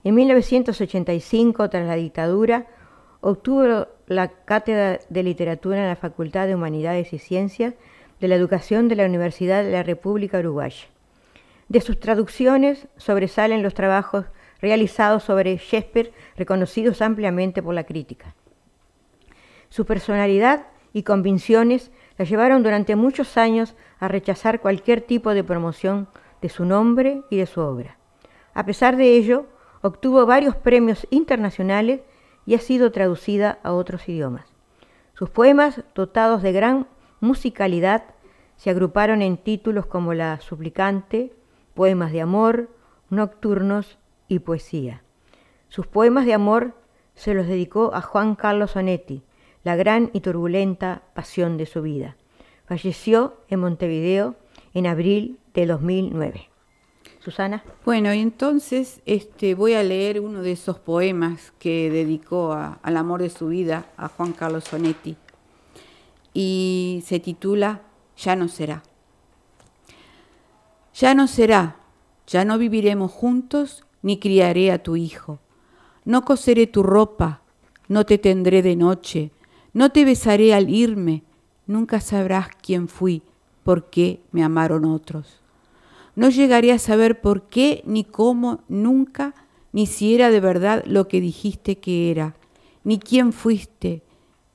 En 0.03 0.15
1985, 0.15 1.69
tras 1.69 1.87
la 1.87 1.95
dictadura, 1.95 2.67
obtuvo 3.21 3.87
la 4.07 4.27
cátedra 4.27 4.99
de 5.09 5.23
literatura 5.23 5.79
en 5.79 5.87
la 5.87 5.95
Facultad 5.95 6.47
de 6.47 6.55
Humanidades 6.55 7.13
y 7.13 7.19
Ciencias 7.19 7.73
de 8.19 8.27
la 8.27 8.35
Educación 8.35 8.89
de 8.89 8.95
la 8.97 9.05
Universidad 9.05 9.63
de 9.63 9.71
la 9.71 9.83
República 9.83 10.39
Uruguaya. 10.39 10.85
De 11.69 11.81
sus 11.81 11.99
traducciones 11.99 12.87
sobresalen 12.97 13.63
los 13.63 13.73
trabajos 13.73 14.25
realizados 14.61 15.23
sobre 15.23 15.57
Shakespeare, 15.57 16.11
reconocidos 16.35 17.01
ampliamente 17.01 17.63
por 17.63 17.73
la 17.73 17.85
crítica. 17.85 18.35
Su 19.69 19.85
personalidad 19.85 20.67
y 20.91 21.03
convicciones 21.03 21.91
la 22.17 22.25
llevaron 22.25 22.63
durante 22.63 22.95
muchos 22.95 23.37
años 23.37 23.75
a 23.99 24.07
rechazar 24.07 24.59
cualquier 24.59 25.01
tipo 25.01 25.33
de 25.33 25.43
promoción 25.43 26.09
de 26.41 26.49
su 26.49 26.65
nombre 26.65 27.23
y 27.29 27.37
de 27.37 27.45
su 27.45 27.61
obra. 27.61 27.97
A 28.53 28.65
pesar 28.65 28.97
de 28.97 29.15
ello, 29.15 29.45
obtuvo 29.81 30.25
varios 30.25 30.55
premios 30.55 31.07
internacionales 31.09 32.01
y 32.45 32.55
ha 32.55 32.59
sido 32.59 32.91
traducida 32.91 33.59
a 33.63 33.73
otros 33.73 34.07
idiomas. 34.09 34.45
Sus 35.13 35.29
poemas, 35.29 35.83
dotados 35.95 36.41
de 36.41 36.51
gran 36.51 36.87
musicalidad, 37.19 38.03
se 38.55 38.69
agruparon 38.69 39.21
en 39.21 39.37
títulos 39.37 39.85
como 39.85 40.13
La 40.13 40.39
Suplicante, 40.41 41.33
Poemas 41.73 42.11
de 42.11 42.21
Amor, 42.21 42.69
Nocturnos 43.09 43.97
y 44.27 44.39
Poesía. 44.39 45.03
Sus 45.69 45.87
poemas 45.87 46.25
de 46.25 46.33
amor 46.33 46.73
se 47.15 47.33
los 47.33 47.47
dedicó 47.47 47.93
a 47.93 48.01
Juan 48.01 48.35
Carlos 48.35 48.75
Onetti, 48.75 49.23
la 49.63 49.75
gran 49.75 50.09
y 50.13 50.21
turbulenta 50.21 51.03
pasión 51.13 51.57
de 51.57 51.65
su 51.65 51.81
vida. 51.81 52.15
Falleció 52.65 53.37
en 53.49 53.59
Montevideo 53.59 54.35
en 54.73 54.87
abril 54.87 55.38
de 55.53 55.65
2009. 55.65 56.49
Susana. 57.19 57.63
Bueno, 57.85 58.13
y 58.13 58.19
entonces 58.19 59.01
este, 59.05 59.53
voy 59.55 59.73
a 59.73 59.83
leer 59.83 60.21
uno 60.21 60.41
de 60.41 60.53
esos 60.53 60.79
poemas 60.79 61.51
que 61.59 61.89
dedicó 61.89 62.53
a, 62.53 62.79
al 62.81 62.97
amor 62.97 63.21
de 63.21 63.29
su 63.29 63.49
vida 63.49 63.85
a 63.97 64.07
Juan 64.07 64.33
Carlos 64.33 64.63
Sonetti 64.63 65.17
y 66.33 67.03
se 67.05 67.19
titula 67.19 67.81
Ya 68.17 68.35
no 68.35 68.47
será. 68.47 68.83
Ya 70.93 71.13
no 71.13 71.27
será, 71.27 71.77
ya 72.27 72.45
no 72.45 72.57
viviremos 72.57 73.11
juntos 73.11 73.85
ni 74.01 74.19
criaré 74.19 74.71
a 74.71 74.83
tu 74.83 74.95
hijo. 74.95 75.39
No 76.05 76.23
coseré 76.25 76.67
tu 76.67 76.83
ropa, 76.83 77.41
no 77.87 78.05
te 78.05 78.17
tendré 78.17 78.61
de 78.61 78.75
noche, 78.75 79.31
no 79.73 79.91
te 79.91 80.05
besaré 80.05 80.53
al 80.53 80.69
irme, 80.69 81.23
nunca 81.67 82.01
sabrás 82.01 82.47
quién 82.61 82.87
fui, 82.87 83.21
por 83.63 83.89
qué 83.89 84.21
me 84.31 84.43
amaron 84.43 84.85
otros. 84.85 85.38
No 86.19 86.27
llegaré 86.27 86.73
a 86.73 86.79
saber 86.79 87.21
por 87.21 87.43
qué, 87.43 87.81
ni 87.85 88.03
cómo, 88.03 88.59
nunca, 88.67 89.33
ni 89.71 89.85
si 89.85 90.13
era 90.13 90.29
de 90.29 90.41
verdad 90.41 90.83
lo 90.85 91.07
que 91.07 91.21
dijiste 91.21 91.77
que 91.77 92.11
era, 92.11 92.35
ni 92.83 92.99
quién 92.99 93.31
fuiste, 93.31 94.03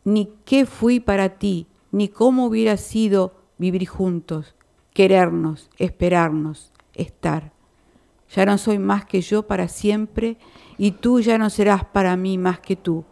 ni 0.05 0.29
qué 0.45 0.67
fui 0.67 1.01
para 1.01 1.39
ti, 1.39 1.67
ni 1.91 2.09
cómo 2.09 2.45
hubiera 2.45 2.77
sido 2.77 3.33
vivir 3.57 3.87
juntos, 3.87 4.55
querernos, 4.93 5.71
esperarnos, 5.79 6.71
estar. 6.93 7.55
Ya 8.29 8.45
no 8.45 8.59
soy 8.59 8.79
más 8.79 9.07
que 9.07 9.23
yo 9.23 9.47
para 9.47 9.69
siempre 9.69 10.37
y 10.77 10.91
tú 10.91 11.21
ya 11.21 11.39
no 11.39 11.49
serás 11.49 11.83
para 11.83 12.15
mí 12.19 12.37
más 12.37 12.61
que 12.61 12.77
tú. 12.77 13.07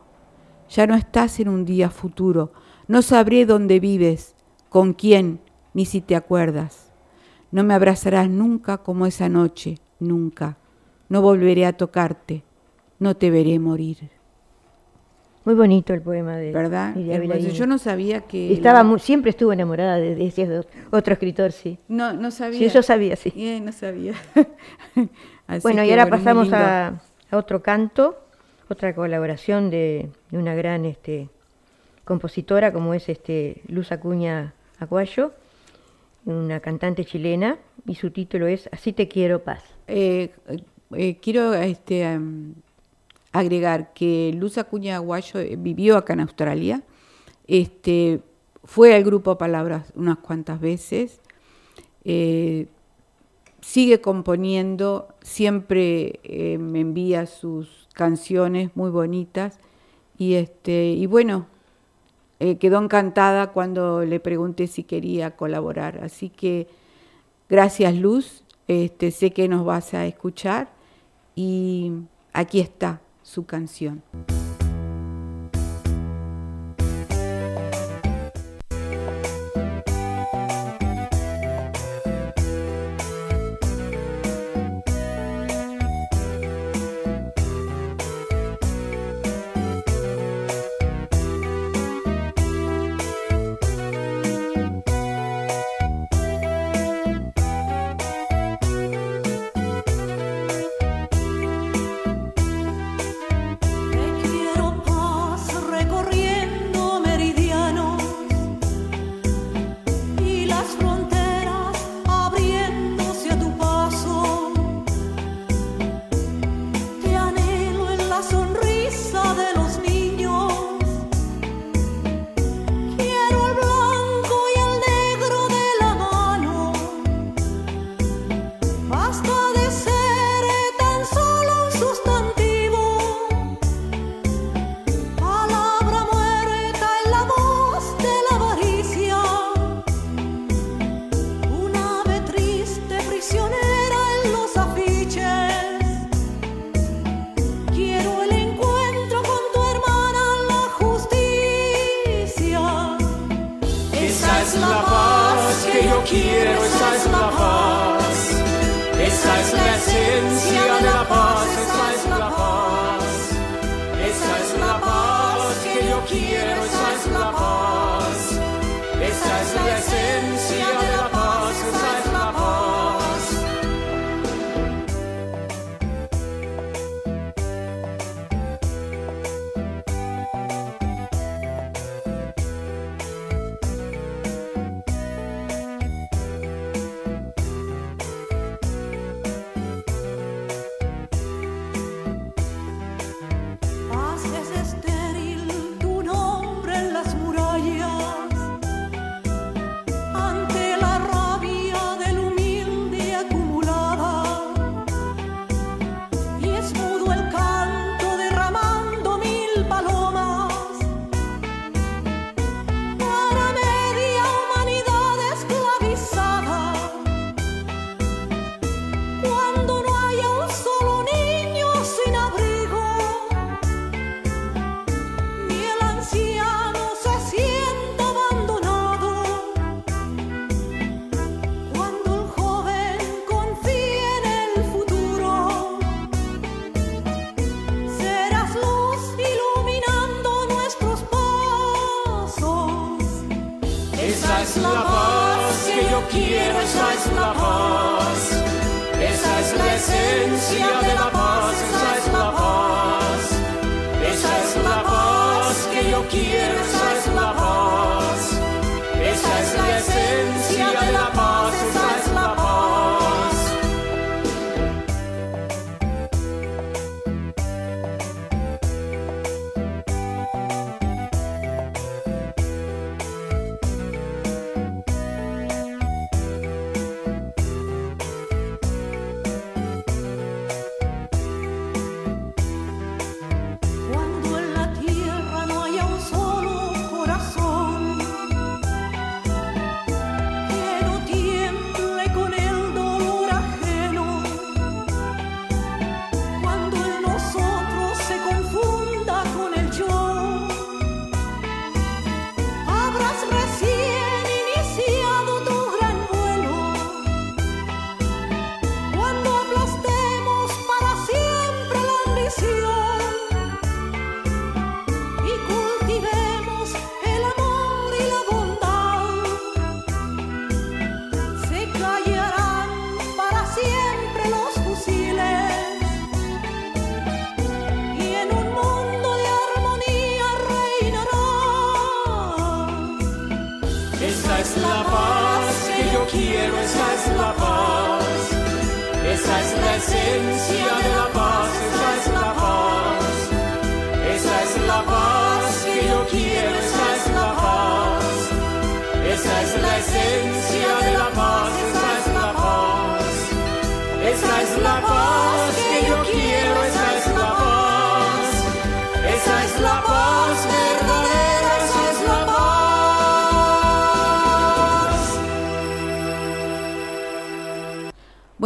Ya 0.69 0.87
no 0.87 0.95
estás 0.95 1.41
en 1.41 1.49
un 1.49 1.65
día 1.65 1.89
futuro, 1.89 2.53
no 2.87 3.01
sabré 3.01 3.47
dónde 3.47 3.81
vives, 3.81 4.35
con 4.69 4.93
quién, 4.93 5.41
ni 5.73 5.87
si 5.87 6.03
te 6.03 6.15
acuerdas. 6.15 6.82
No 7.53 7.63
me 7.65 7.75
abrazarás 7.75 8.29
nunca 8.29 8.79
como 8.79 9.07
esa 9.07 9.29
noche, 9.29 9.79
nunca. 10.01 10.57
No 11.09 11.23
volveré 11.23 11.67
a 11.67 11.75
tocarte, 11.75 12.43
no 12.99 13.15
te 13.17 13.31
veré 13.31 13.59
morir. 13.59 14.11
Muy 15.45 15.55
bonito 15.55 15.93
el 15.93 16.01
poema 16.01 16.37
de 16.37 16.53
¿Verdad? 16.53 16.95
Yo 17.53 17.67
no 17.67 17.77
sabía 17.77 18.21
que... 18.23 18.53
Estaba 18.53 18.85
muy- 18.85 19.01
siempre 19.01 19.31
estuvo 19.31 19.53
enamorada 19.53 19.97
de, 19.97 20.15
de 20.15 20.27
ese 20.27 20.61
otro 20.91 21.13
escritor, 21.13 21.51
sí. 21.53 21.79
No, 21.89 22.13
no 22.13 22.31
sabía. 22.31 22.59
Sí, 22.59 22.69
yo 22.69 22.83
sabía, 22.83 23.17
sí. 23.17 23.33
Eh, 23.37 23.61
no 23.61 23.73
sabía. 23.73 24.15
Bueno, 25.63 25.83
y 25.85 25.91
ahora 25.91 26.05
bueno, 26.05 26.17
pasamos 26.17 26.53
a, 26.53 27.01
a 27.31 27.37
otro 27.37 27.61
canto, 27.63 28.17
otra 28.71 28.95
colaboración 28.95 29.69
de, 29.71 30.09
de 30.31 30.39
una 30.39 30.55
gran 30.55 30.85
este, 30.87 31.29
compositora 32.05 32.73
como 32.73 32.95
es 32.95 33.09
este, 33.09 33.61
Luz 33.67 33.91
Acuña 33.93 34.55
Aguayo, 34.79 35.33
una 36.25 36.61
cantante 36.61 37.05
chilena, 37.05 37.59
y 37.87 37.95
su 37.95 38.11
título 38.11 38.47
es 38.47 38.69
Así 38.73 38.93
te 38.93 39.09
quiero 39.09 39.43
paz. 39.43 39.63
Eh, 39.87 40.31
eh, 40.95 41.19
quiero 41.21 41.55
este, 41.55 42.03
em, 42.03 42.55
agregar 43.33 43.93
que 43.93 44.33
Luz 44.35 44.59
Acuña 44.59 44.97
Aguayo 44.97 45.41
eh, 45.41 45.57
vivió 45.59 45.97
acá 45.97 46.13
en 46.13 46.21
Australia, 46.21 46.83
este, 47.47 48.21
fue 48.65 48.95
al 48.95 49.05
grupo 49.05 49.37
Palabras 49.39 49.93
unas 49.97 50.19
cuantas 50.19 50.61
veces, 50.61 51.21
sigue 53.61 54.01
componiendo, 54.01 55.09
siempre 55.23 56.21
me 56.59 56.81
envía 56.81 57.27
sus 57.27 57.89
canciones 57.95 58.71
muy 58.75 58.91
bonitas. 58.91 59.59
Y, 60.19 60.35
este, 60.35 60.91
y 60.91 61.07
bueno, 61.07 61.47
quedó 62.61 62.83
encantada 62.83 63.53
cuando 63.53 64.05
le 64.05 64.21
pregunté 64.21 64.67
si 64.67 64.83
quería 64.85 65.37
colaborar. 65.37 66.03
Así 66.03 66.29
que 66.29 66.69
gracias 67.49 67.95
Luz, 67.95 68.45
este, 68.69 69.11
sé 69.11 69.33
que 69.33 69.49
nos 69.49 69.65
vas 69.65 69.95
a 69.95 70.07
escuchar 70.07 70.69
y 71.35 71.93
aquí 72.33 72.61
está 72.61 73.01
su 73.23 73.47
canción. 73.47 74.03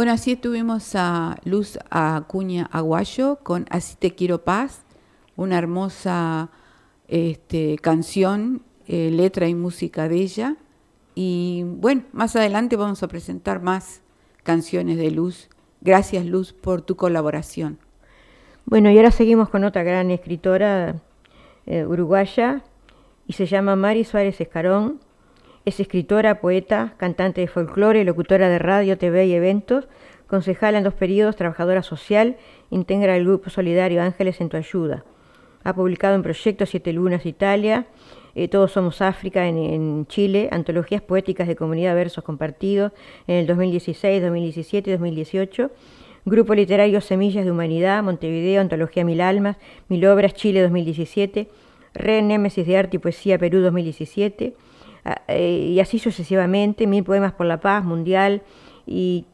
Así 0.09 0.33
estuvimos 0.33 0.95
a 0.95 1.37
Luz 1.43 1.77
Acuña 1.89 2.69
Aguayo 2.71 3.39
con 3.43 3.65
Así 3.69 3.95
te 3.97 4.15
quiero 4.15 4.43
paz, 4.43 4.83
una 5.35 5.57
hermosa 5.57 6.49
este, 7.07 7.77
canción, 7.77 8.63
eh, 8.87 9.11
letra 9.11 9.47
y 9.47 9.55
música 9.55 10.07
de 10.07 10.15
ella. 10.15 10.55
Y 11.13 11.63
bueno, 11.65 12.03
más 12.13 12.35
adelante 12.35 12.75
vamos 12.75 13.03
a 13.03 13.07
presentar 13.07 13.61
más 13.61 14.01
canciones 14.43 14.97
de 14.97 15.11
Luz. 15.11 15.49
Gracias 15.81 16.25
Luz 16.25 16.53
por 16.53 16.81
tu 16.81 16.95
colaboración. 16.95 17.77
Bueno, 18.65 18.89
y 18.89 18.97
ahora 18.97 19.11
seguimos 19.11 19.49
con 19.49 19.63
otra 19.63 19.83
gran 19.83 20.09
escritora 20.11 21.01
eh, 21.65 21.85
uruguaya 21.85 22.63
y 23.25 23.33
se 23.33 23.45
llama 23.45 23.75
Mari 23.75 24.05
Suárez 24.05 24.39
Escarón. 24.39 24.99
Es 25.67 25.81
escritora, 25.81 26.39
poeta, 26.39 26.93
cantante 26.95 27.41
de 27.41 27.47
folclore, 27.47 28.05
locutora 28.05 28.47
de 28.47 28.57
radio, 28.57 28.97
TV 28.97 29.25
y 29.25 29.33
eventos, 29.33 29.89
concejala 30.25 30.77
en 30.77 30.85
dos 30.85 30.93
periodos, 30.93 31.35
trabajadora 31.35 31.83
social, 31.83 32.37
integra 32.69 33.17
el 33.17 33.25
grupo 33.25 33.49
solidario 33.49 34.01
Ángeles 34.01 34.39
en 34.39 34.47
tu 34.47 34.55
ayuda. 34.55 35.03
Ha 35.65 35.73
publicado 35.73 36.15
en 36.15 36.23
proyectos 36.23 36.69
Siete 36.69 36.93
Lunas 36.93 37.25
Italia, 37.25 37.87
eh, 38.33 38.47
Todos 38.47 38.71
Somos 38.71 39.01
África 39.01 39.45
en, 39.45 39.57
en, 39.57 40.07
Chile, 40.07 40.47
antologías 40.53 41.01
poéticas 41.01 41.49
de 41.49 41.57
comunidad 41.57 41.95
versos 41.95 42.23
compartidos 42.23 42.93
en 43.27 43.35
el 43.35 43.45
2016, 43.45 44.21
2017 44.21 44.89
y 44.89 44.93
2018, 44.93 45.69
Grupo 46.23 46.55
Literario 46.55 47.01
Semillas 47.01 47.43
de 47.43 47.51
Humanidad, 47.51 48.01
Montevideo, 48.03 48.61
Antología 48.61 49.03
Mil 49.03 49.19
Almas, 49.19 49.57
Mil 49.89 50.05
Obras, 50.05 50.33
Chile 50.33 50.61
2017, 50.61 51.49
Red 51.93 52.23
Némesis 52.23 52.65
de 52.65 52.77
Arte 52.77 52.95
y 52.95 52.99
Poesía 52.99 53.37
Perú 53.37 53.59
2017, 53.59 54.45
eh, 54.45 54.53
y 55.29 55.79
así 55.79 55.99
sucesivamente, 55.99 56.87
Mil 56.87 57.03
Poemas 57.03 57.33
por 57.33 57.45
la 57.45 57.59
Paz 57.59 57.83
Mundial 57.83 58.41
y, 58.85 59.25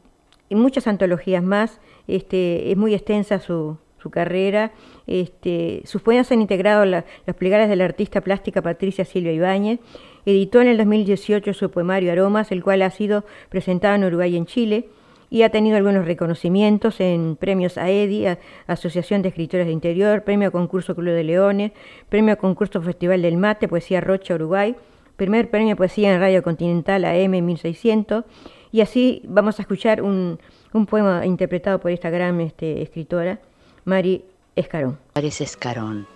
y 0.48 0.54
muchas 0.54 0.86
antologías 0.86 1.42
más. 1.42 1.80
Este, 2.06 2.70
es 2.70 2.76
muy 2.76 2.94
extensa 2.94 3.38
su, 3.38 3.78
su 4.04 4.10
carrera. 4.10 4.72
Este, 5.06 5.82
sus 5.84 6.02
poemas 6.02 6.30
han 6.30 6.42
integrado 6.42 6.84
la, 6.84 7.04
los 7.26 7.36
plegares 7.36 7.68
de 7.68 7.76
la 7.76 7.86
artista 7.86 8.20
plástica 8.20 8.62
Patricia 8.62 9.04
Silvia 9.04 9.32
Ibáñez. 9.32 9.80
Editó 10.26 10.60
en 10.60 10.68
el 10.68 10.76
2018 10.76 11.52
su 11.54 11.70
poemario 11.70 12.12
Aromas, 12.12 12.52
el 12.52 12.62
cual 12.62 12.82
ha 12.82 12.90
sido 12.90 13.24
presentado 13.48 13.94
en 13.94 14.04
Uruguay 14.04 14.34
y 14.34 14.36
en 14.36 14.46
Chile 14.46 14.88
y 15.30 15.42
ha 15.42 15.50
tenido 15.50 15.76
algunos 15.76 16.04
reconocimientos 16.04 17.00
en 17.00 17.36
premios 17.36 17.76
AEDI, 17.76 18.36
Asociación 18.66 19.22
de 19.22 19.30
Escritores 19.30 19.66
de 19.66 19.72
Interior, 19.72 20.22
Premio 20.22 20.52
Concurso 20.52 20.94
Club 20.94 21.12
de 21.12 21.24
Leones, 21.24 21.72
Premio 22.08 22.38
Concurso 22.38 22.80
Festival 22.82 23.22
del 23.22 23.36
Mate, 23.36 23.66
Poesía 23.66 24.00
Rocha, 24.00 24.34
Uruguay, 24.34 24.76
Primer 25.16 25.50
Premio 25.50 25.76
Poesía 25.76 26.12
en 26.12 26.20
Radio 26.20 26.42
Continental 26.42 27.04
AM 27.04 27.30
1600, 27.30 28.24
y 28.72 28.80
así 28.80 29.22
vamos 29.24 29.58
a 29.58 29.62
escuchar 29.62 30.02
un, 30.02 30.40
un 30.72 30.86
poema 30.86 31.24
interpretado 31.24 31.78
por 31.78 31.92
esta 31.92 32.10
gran 32.10 32.40
este, 32.40 32.82
escritora, 32.82 33.40
Mari 33.84 34.24
Escarón. 34.56 34.98
Maris 35.14 35.40
Escarón, 35.40 36.06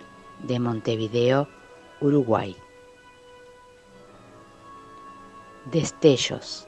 de 0.43 0.59
Montevideo, 0.59 1.47
Uruguay. 2.01 2.55
Destellos. 5.71 6.67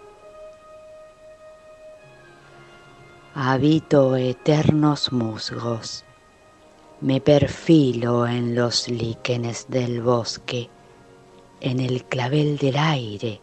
Habito 3.33 4.15
eternos 4.17 5.11
musgos, 5.11 6.03
me 6.99 7.21
perfilo 7.21 8.27
en 8.27 8.53
los 8.55 8.89
líquenes 8.89 9.67
del 9.69 10.01
bosque, 10.01 10.69
en 11.61 11.79
el 11.79 12.03
clavel 12.03 12.57
del 12.57 12.75
aire 12.77 13.39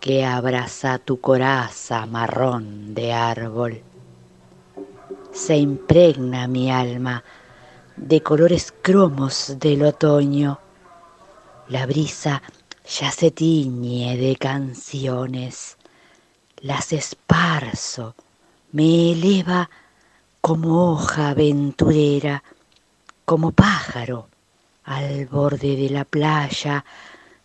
que 0.00 0.24
abraza 0.24 0.98
tu 0.98 1.20
coraza 1.20 2.06
marrón 2.06 2.94
de 2.94 3.12
árbol. 3.12 3.82
Se 5.32 5.56
impregna 5.56 6.48
mi 6.48 6.70
alma 6.70 7.22
de 7.96 8.22
colores 8.22 8.74
cromos 8.82 9.54
del 9.58 9.82
otoño. 9.84 10.58
La 11.68 11.86
brisa 11.86 12.42
ya 12.86 13.10
se 13.10 13.30
tiñe 13.30 14.16
de 14.16 14.36
canciones, 14.36 15.76
las 16.60 16.92
esparzo 16.92 18.14
me 18.72 19.12
eleva 19.12 19.70
como 20.40 20.92
hoja 20.92 21.28
aventurera, 21.28 22.42
como 23.24 23.52
pájaro 23.52 24.28
al 24.84 25.26
borde 25.26 25.76
de 25.76 25.90
la 25.90 26.04
playa, 26.04 26.84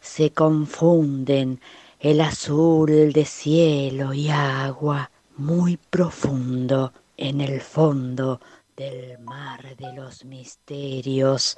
se 0.09 0.31
confunden 0.31 1.61
el 1.99 2.19
azul 2.21 3.13
de 3.13 3.25
cielo 3.25 4.11
y 4.11 4.29
agua 4.29 5.11
muy 5.37 5.77
profundo 5.77 6.91
en 7.15 7.41
el 7.41 7.61
fondo 7.61 8.41
del 8.75 9.19
mar 9.19 9.61
de 9.77 9.93
los 9.93 10.25
misterios. 10.25 11.57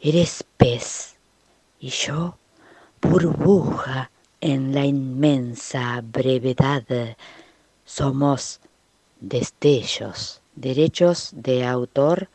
Eres 0.00 0.42
pez 0.56 1.16
y 1.78 1.90
yo 1.90 2.38
burbuja 3.02 4.10
en 4.40 4.74
la 4.74 4.86
inmensa 4.86 6.00
brevedad. 6.02 6.84
Somos 7.84 8.60
Destellos, 9.20 10.40
derechos 10.54 11.30
de 11.34 11.66
autor 11.66 12.28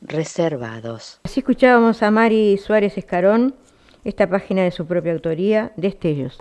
reservados. 0.00 1.20
Así 1.22 1.40
escuchábamos 1.40 2.02
a 2.02 2.10
Mari 2.10 2.58
Suárez 2.58 2.98
Escarón, 2.98 3.54
esta 4.04 4.28
página 4.28 4.62
de 4.62 4.70
su 4.70 4.86
propia 4.86 5.12
autoría, 5.12 5.72
Destellos. 5.76 6.38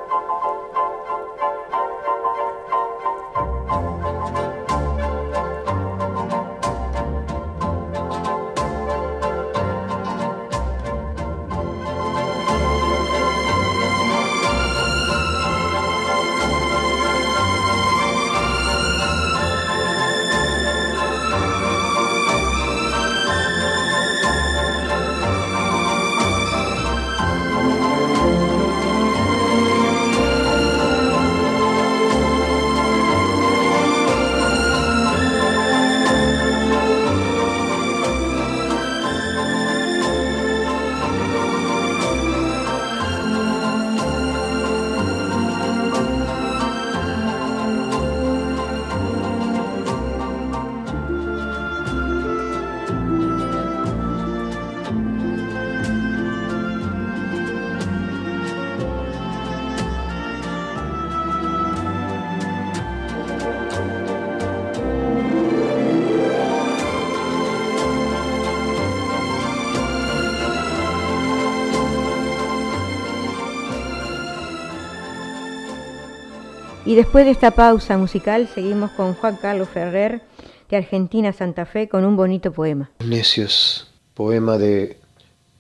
Después 76.98 77.26
de 77.26 77.32
esta 77.32 77.52
pausa 77.52 77.96
musical 77.96 78.50
seguimos 78.56 78.90
con 78.90 79.14
Juan 79.14 79.36
Carlos 79.36 79.70
Ferrer 79.70 80.24
de 80.68 80.78
Argentina 80.78 81.32
Santa 81.32 81.68
Fe 81.68 81.88
con 81.88 82.04
un 82.04 82.18
bonito 82.18 82.52
poema. 82.52 82.90
Necios, 83.06 83.92
poema 84.16 84.58
de 84.58 84.98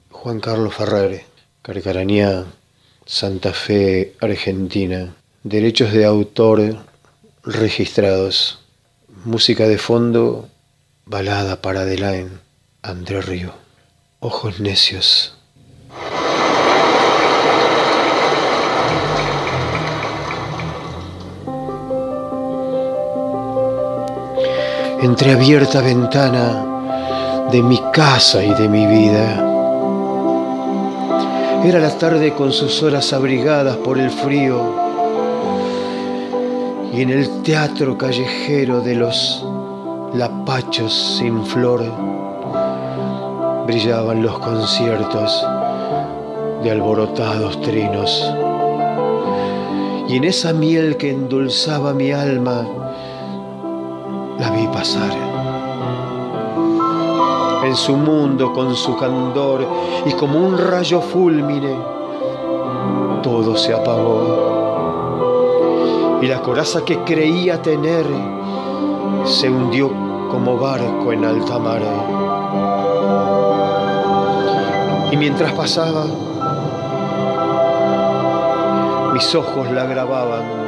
Juan 0.10 0.40
Carlos 0.40 0.74
Ferrer, 0.74 1.26
Carcaranía, 1.62 2.46
Santa 3.06 3.54
Fe, 3.54 4.16
Argentina. 4.20 5.16
Derechos 5.44 5.94
de 5.94 6.06
autor 6.06 6.76
registrados. 7.44 8.60
Música 9.24 9.68
de 9.68 9.78
fondo, 9.78 10.50
balada 11.06 11.62
para 11.62 11.82
Adelaine, 11.82 12.32
André 12.82 13.22
Río. 13.22 13.54
ojos 14.22 14.60
necios. 14.60 15.37
Entreabierta 25.00 25.82
ventana 25.82 27.48
de 27.52 27.62
mi 27.62 27.80
casa 27.94 28.44
y 28.44 28.52
de 28.56 28.68
mi 28.68 28.88
vida. 28.88 29.44
Era 31.64 31.80
la 31.80 31.96
tarde 32.00 32.34
con 32.34 32.52
sus 32.52 32.82
horas 32.82 33.14
abrigadas 33.14 33.78
por 33.78 34.00
el 34.00 34.10
frío 34.10 34.60
y 36.92 37.02
en 37.04 37.12
el 37.12 37.44
teatro 37.44 37.96
callejero 37.96 38.82
de 38.82 38.96
los 38.96 39.46
lapachos 40.16 41.18
sin 41.20 41.46
flor 41.46 41.84
brillaban 43.68 44.24
los 44.24 44.40
conciertos 44.40 45.46
de 46.64 46.72
alborotados 46.72 47.62
trinos. 47.62 48.34
Y 50.10 50.16
en 50.16 50.24
esa 50.24 50.54
miel 50.54 50.98
que 50.98 51.12
endulzaba 51.12 51.94
mi 51.94 52.12
alma, 52.12 52.87
En 57.64 57.76
su 57.76 57.96
mundo 57.98 58.54
con 58.54 58.76
su 58.76 58.96
candor 58.96 59.68
y 60.06 60.12
como 60.12 60.40
un 60.40 60.56
rayo 60.56 61.02
fulmine, 61.02 61.76
todo 63.24 63.58
se 63.58 63.74
apagó. 63.74 64.60
Y 66.22 66.28
la 66.28 66.44
coraza 66.44 66.86
que 66.86 67.00
creía 67.00 67.60
tener 67.60 68.06
se 69.26 69.50
hundió 69.50 69.90
como 70.30 70.58
barco 70.58 71.12
en 71.12 71.26
alta 71.26 71.58
mar. 71.58 71.82
Y 75.12 75.18
mientras 75.18 75.54
pasaba, 75.54 76.06
mis 79.14 79.34
ojos 79.34 79.72
la 79.72 79.86
grababan 79.86 80.67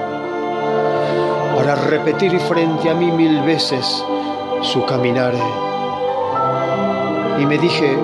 para 1.59 1.75
repetir 1.75 2.39
frente 2.39 2.89
a 2.89 2.93
mí 2.93 3.11
mil 3.11 3.41
veces 3.41 4.01
su 4.61 4.85
caminar. 4.85 5.33
Y 7.37 7.45
me 7.45 7.57
dije, 7.57 7.97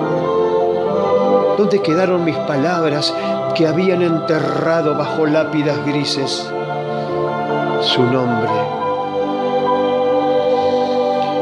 ¿dónde 1.56 1.80
quedaron 1.80 2.22
mis 2.22 2.36
palabras 2.36 3.14
que 3.54 3.66
habían 3.66 4.02
enterrado 4.02 4.94
bajo 4.94 5.24
lápidas 5.24 5.82
grises 5.86 6.52
su 7.80 8.02
nombre? 8.02 8.50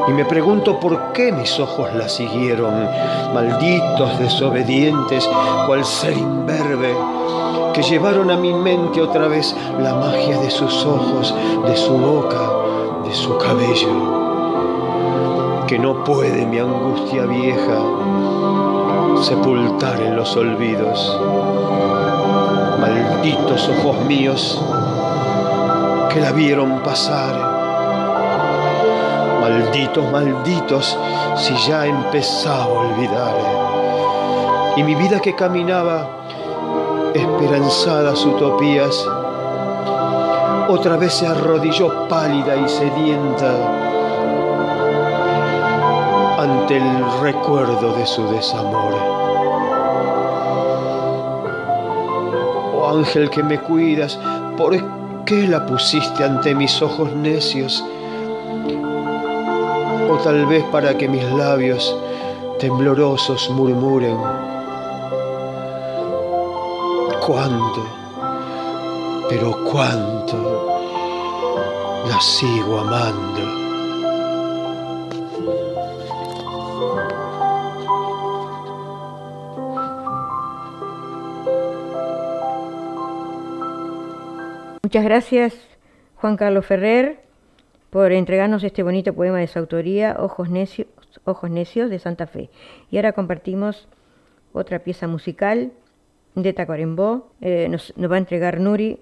Y 0.06 0.12
me 0.12 0.24
pregunto 0.24 0.78
por 0.78 1.12
qué 1.14 1.32
mis 1.32 1.58
ojos 1.58 1.92
la 1.94 2.08
siguieron, 2.08 2.88
malditos 3.34 4.20
desobedientes, 4.20 5.28
cual 5.66 5.84
ser 5.84 6.16
imberbe, 6.16 6.94
que 7.74 7.82
llevaron 7.82 8.30
a 8.30 8.36
mi 8.36 8.54
mente 8.54 9.02
otra 9.02 9.28
vez 9.28 9.54
la 9.80 9.94
magia 9.94 10.38
de 10.38 10.50
sus 10.50 10.86
ojos, 10.86 11.34
de 11.66 11.76
su 11.76 11.92
boca, 11.92 12.40
de 13.04 13.12
su 13.12 13.36
cabello. 13.36 14.14
Que 15.66 15.78
no 15.78 16.04
puede 16.04 16.46
mi 16.46 16.58
angustia 16.58 17.26
vieja 17.26 17.82
sepultar 19.22 20.00
en 20.00 20.16
los 20.16 20.36
olvidos. 20.36 21.20
Malditos 22.80 23.68
ojos 23.68 24.04
míos 24.06 24.62
que 26.12 26.20
la 26.20 26.32
vieron 26.32 26.80
pasar 26.80 27.54
Malditos, 29.44 30.10
malditos, 30.10 30.98
si 31.36 31.54
ya 31.68 31.84
empezaba 31.84 32.64
a 32.64 32.68
olvidar. 32.68 33.34
Y 34.74 34.82
mi 34.82 34.94
vida 34.94 35.20
que 35.20 35.34
caminaba, 35.34 36.23
esperanzadas 37.14 38.24
utopías, 38.26 39.06
otra 40.68 40.96
vez 40.96 41.14
se 41.14 41.26
arrodilló 41.26 42.08
pálida 42.08 42.56
y 42.56 42.68
sedienta 42.68 43.54
ante 46.38 46.76
el 46.76 47.20
recuerdo 47.22 47.94
de 47.94 48.06
su 48.06 48.26
desamor. 48.30 48.94
Oh 52.74 52.90
ángel 52.90 53.30
que 53.30 53.42
me 53.42 53.58
cuidas, 53.58 54.18
¿por 54.56 54.76
qué 55.24 55.46
la 55.48 55.64
pusiste 55.64 56.24
ante 56.24 56.54
mis 56.54 56.82
ojos 56.82 57.12
necios? 57.12 57.84
o 60.14 60.18
tal 60.18 60.46
vez 60.46 60.62
para 60.64 60.96
que 60.96 61.08
mis 61.08 61.24
labios 61.32 61.96
temblorosos 62.58 63.50
murmuren, 63.50 64.16
cuánto, 67.26 67.82
pero 69.30 69.64
cuánto 69.64 70.66
la 72.08 72.20
sigo 72.20 72.80
amando. 72.80 73.64
Muchas 84.82 85.04
gracias, 85.04 85.54
Juan 86.16 86.36
Carlos 86.36 86.66
Ferrer 86.66 87.24
por 87.90 88.10
entregarnos 88.10 88.64
este 88.64 88.82
bonito 88.82 89.14
poema 89.14 89.38
de 89.38 89.46
su 89.46 89.56
autoría, 89.60 90.16
Ojos 90.18 90.50
Necios, 90.50 90.88
Ojos 91.22 91.48
Necios 91.48 91.90
de 91.90 92.00
Santa 92.00 92.26
Fe. 92.26 92.50
Y 92.90 92.96
ahora 92.96 93.12
compartimos 93.12 93.86
otra 94.52 94.80
pieza 94.80 95.06
musical 95.06 95.70
de 96.34 96.52
Tacuarembó, 96.52 97.30
eh, 97.40 97.68
nos, 97.70 97.92
nos 97.96 98.10
va 98.10 98.16
a 98.16 98.18
entregar 98.18 98.60
Nuri 98.60 98.98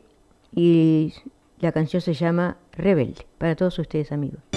y 0.54 1.14
la 1.60 1.72
canción 1.72 2.02
se 2.02 2.14
llama 2.14 2.56
Rebelde, 2.72 3.26
para 3.38 3.56
todos 3.56 3.78
ustedes 3.78 4.12
amigos. 4.12 4.51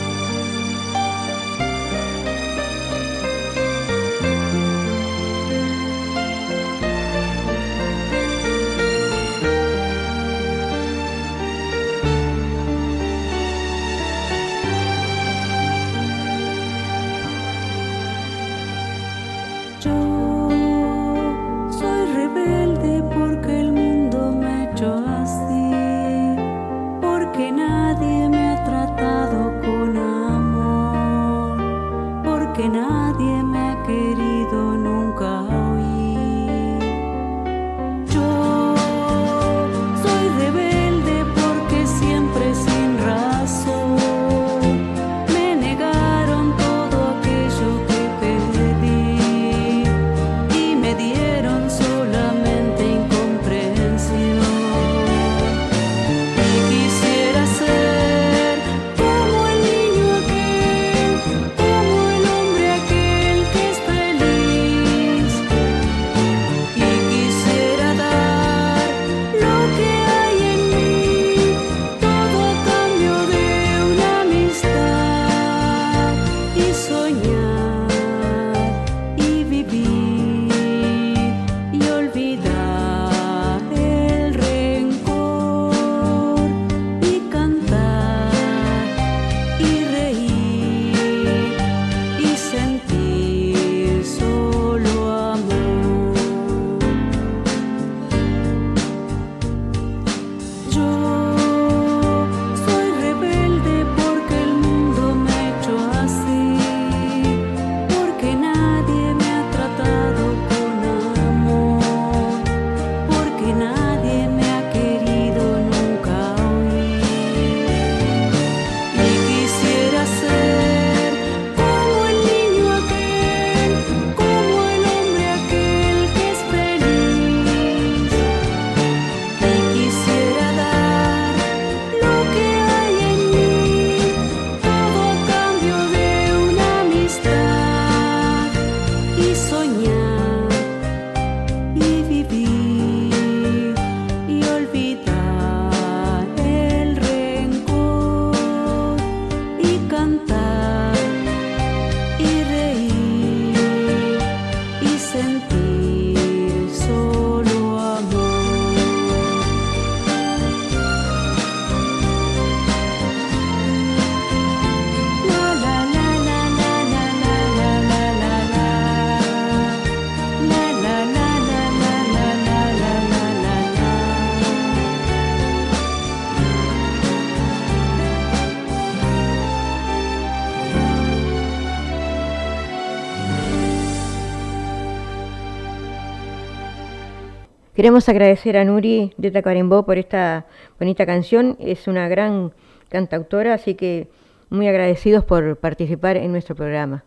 Queremos 187.85 188.09
agradecer 188.09 188.57
a 188.57 188.65
Nuri 188.65 189.13
de 189.15 189.29
Tacuarembó 189.29 189.85
por 189.85 189.99
esta 189.99 190.47
bonita 190.79 191.05
canción. 191.05 191.55
Es 191.59 191.87
una 191.87 192.07
gran 192.07 192.51
cantautora, 192.89 193.53
así 193.53 193.75
que 193.75 194.09
muy 194.49 194.67
agradecidos 194.67 195.23
por 195.23 195.57
participar 195.57 196.17
en 196.17 196.31
nuestro 196.31 196.55
programa. 196.55 197.03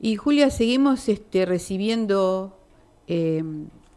Y 0.00 0.16
Julia, 0.16 0.50
seguimos 0.50 1.08
este, 1.08 1.46
recibiendo 1.46 2.58
eh, 3.06 3.44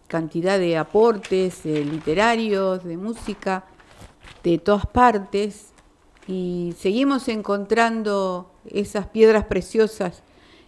cantidad 0.08 0.60
de 0.60 0.78
aportes 0.78 1.66
eh, 1.66 1.84
literarios, 1.84 2.84
de 2.84 2.96
música, 2.96 3.66
de 4.44 4.60
todas 4.60 4.86
partes, 4.86 5.74
y 6.28 6.76
seguimos 6.78 7.28
encontrando 7.28 8.52
esas 8.70 9.08
piedras 9.08 9.46
preciosas 9.46 10.22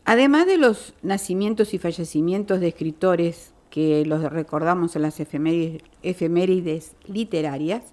Además 0.06 0.48
de 0.48 0.58
los 0.58 0.96
nacimientos 1.04 1.76
y 1.76 1.78
fallecimientos 1.78 2.60
de 2.60 2.70
escritores 2.70 3.54
que 3.70 4.04
los 4.06 4.24
recordamos 4.24 4.96
en 4.96 5.04
las 5.04 5.20
efemérides, 5.20 5.84
efemérides 6.02 6.96
literarias, 7.06 7.84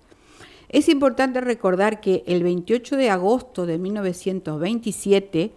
es 0.70 0.88
importante 0.88 1.40
recordar 1.42 2.00
que 2.00 2.24
el 2.26 2.42
28 2.42 2.96
de 2.96 3.11
agosto 3.11 3.66
de 3.66 3.78
1927 3.78 5.52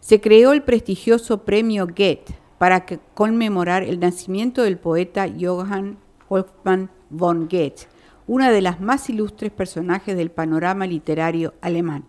se 0.00 0.20
creó 0.20 0.52
el 0.52 0.62
prestigioso 0.62 1.44
premio 1.44 1.86
Goethe 1.86 2.34
para 2.58 2.84
conmemorar 3.14 3.82
el 3.84 4.00
nacimiento 4.00 4.62
del 4.62 4.78
poeta 4.78 5.26
Johann 5.40 5.98
Wolfgang 6.28 6.88
von 7.10 7.48
Goethe, 7.48 7.86
una 8.26 8.50
de 8.50 8.60
las 8.60 8.80
más 8.80 9.08
ilustres 9.08 9.50
personajes 9.50 10.16
del 10.16 10.30
panorama 10.30 10.86
literario 10.86 11.54
alemán. 11.60 12.04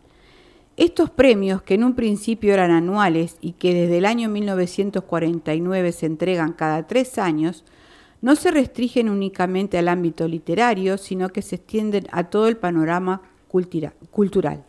Estos 0.75 1.09
premios, 1.09 1.61
que 1.61 1.73
en 1.73 1.83
un 1.83 1.93
principio 1.93 2.53
eran 2.53 2.71
anuales 2.71 3.37
y 3.41 3.53
que 3.53 3.73
desde 3.73 3.97
el 3.97 4.05
año 4.05 4.29
1949 4.29 5.91
se 5.91 6.05
entregan 6.05 6.53
cada 6.53 6.87
tres 6.87 7.17
años, 7.17 7.65
no 8.21 8.35
se 8.35 8.51
restringen 8.51 9.09
únicamente 9.09 9.77
al 9.77 9.87
ámbito 9.87 10.27
literario, 10.27 10.97
sino 10.97 11.29
que 11.29 11.41
se 11.41 11.55
extienden 11.55 12.07
a 12.11 12.25
todo 12.25 12.47
el 12.47 12.57
panorama 12.57 13.21
cultura- 13.47 13.93
cultural. 14.11 14.63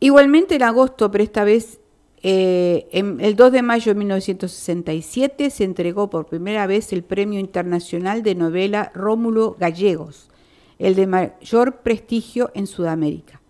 Igualmente 0.00 0.56
en 0.56 0.62
agosto, 0.62 1.10
pero 1.10 1.24
esta 1.24 1.44
vez 1.44 1.80
eh, 2.22 2.88
el 2.92 3.36
2 3.36 3.52
de 3.52 3.62
mayo 3.62 3.92
de 3.92 3.98
1967 3.98 5.50
se 5.50 5.64
entregó 5.64 6.10
por 6.10 6.26
primera 6.26 6.66
vez 6.66 6.92
el 6.92 7.02
Premio 7.02 7.38
Internacional 7.38 8.22
de 8.22 8.34
Novela 8.34 8.90
Rómulo 8.94 9.56
Gallegos, 9.58 10.30
el 10.78 10.94
de 10.94 11.06
mayor 11.06 11.78
prestigio 11.78 12.50
en 12.54 12.66
Sudamérica. 12.66 13.40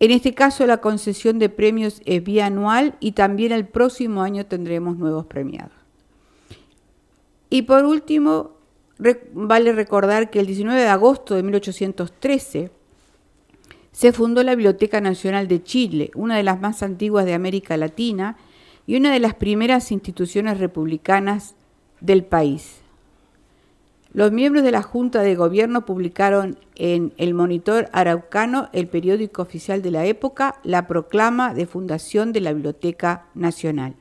En 0.00 0.10
este 0.10 0.34
caso 0.34 0.66
la 0.66 0.78
concesión 0.78 1.38
de 1.38 1.48
premios 1.48 2.02
es 2.04 2.24
bianual 2.24 2.96
y 2.98 3.12
también 3.12 3.52
el 3.52 3.66
próximo 3.66 4.22
año 4.22 4.46
tendremos 4.46 4.98
nuevos 4.98 5.26
premiados. 5.26 5.72
Y 7.50 7.62
por 7.62 7.84
último, 7.84 8.52
vale 9.32 9.72
recordar 9.72 10.30
que 10.30 10.40
el 10.40 10.46
19 10.46 10.80
de 10.80 10.88
agosto 10.88 11.34
de 11.34 11.42
1813 11.42 12.70
se 13.92 14.12
fundó 14.12 14.42
la 14.42 14.54
Biblioteca 14.54 15.00
Nacional 15.00 15.48
de 15.48 15.62
Chile, 15.62 16.10
una 16.14 16.36
de 16.36 16.42
las 16.42 16.60
más 16.60 16.82
antiguas 16.82 17.24
de 17.24 17.34
América 17.34 17.76
Latina 17.76 18.36
y 18.86 18.96
una 18.96 19.12
de 19.12 19.20
las 19.20 19.34
primeras 19.34 19.92
instituciones 19.92 20.58
republicanas 20.58 21.54
del 22.00 22.24
país. 22.24 22.78
Los 24.14 24.30
miembros 24.30 24.64
de 24.64 24.72
la 24.72 24.82
Junta 24.82 25.22
de 25.22 25.34
Gobierno 25.34 25.86
publicaron 25.86 26.58
en 26.74 27.14
El 27.16 27.32
Monitor 27.32 27.88
Araucano, 27.92 28.68
el 28.72 28.86
periódico 28.88 29.40
oficial 29.40 29.80
de 29.80 29.90
la 29.90 30.04
época, 30.04 30.56
la 30.64 30.86
proclama 30.86 31.54
de 31.54 31.66
fundación 31.66 32.32
de 32.32 32.40
la 32.40 32.52
Biblioteca 32.52 33.26
Nacional. 33.34 33.94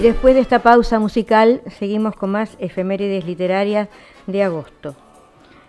Y 0.00 0.02
después 0.02 0.34
de 0.34 0.40
esta 0.40 0.60
pausa 0.60 0.98
musical, 0.98 1.60
seguimos 1.78 2.16
con 2.16 2.30
más 2.30 2.56
efemérides 2.58 3.26
literarias 3.26 3.90
de 4.26 4.42
agosto. 4.42 4.96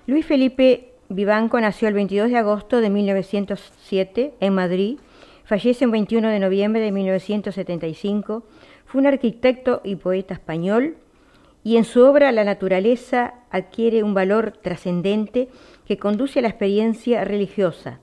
Luis 0.08 0.26
Felipe 0.26 0.94
Vivanco 1.10 1.60
nació 1.60 1.90
el 1.90 1.96
22 1.96 2.32
de 2.32 2.38
agosto 2.38 2.80
de 2.80 2.90
1907 2.90 4.36
en 4.40 4.56
Madrid, 4.56 5.00
fallece 5.44 5.84
el 5.84 5.92
21 5.92 6.30
de 6.30 6.40
noviembre 6.40 6.82
de 6.82 6.94
1975, 6.94 8.46
fue 8.86 9.02
un 9.02 9.08
arquitecto 9.08 9.82
y 9.84 9.98
poeta 9.98 10.34
español 10.34 10.96
y 11.66 11.76
en 11.76 11.84
su 11.84 12.02
obra 12.02 12.32
La 12.32 12.46
naturaleza 12.46 13.34
adquiere 13.50 14.02
un 14.02 14.14
valor 14.14 14.54
trascendente 14.54 15.50
que 15.86 15.98
conduce 15.98 16.40
a 16.40 16.44
la 16.44 16.48
experiencia 16.48 17.26
religiosa. 17.26 18.00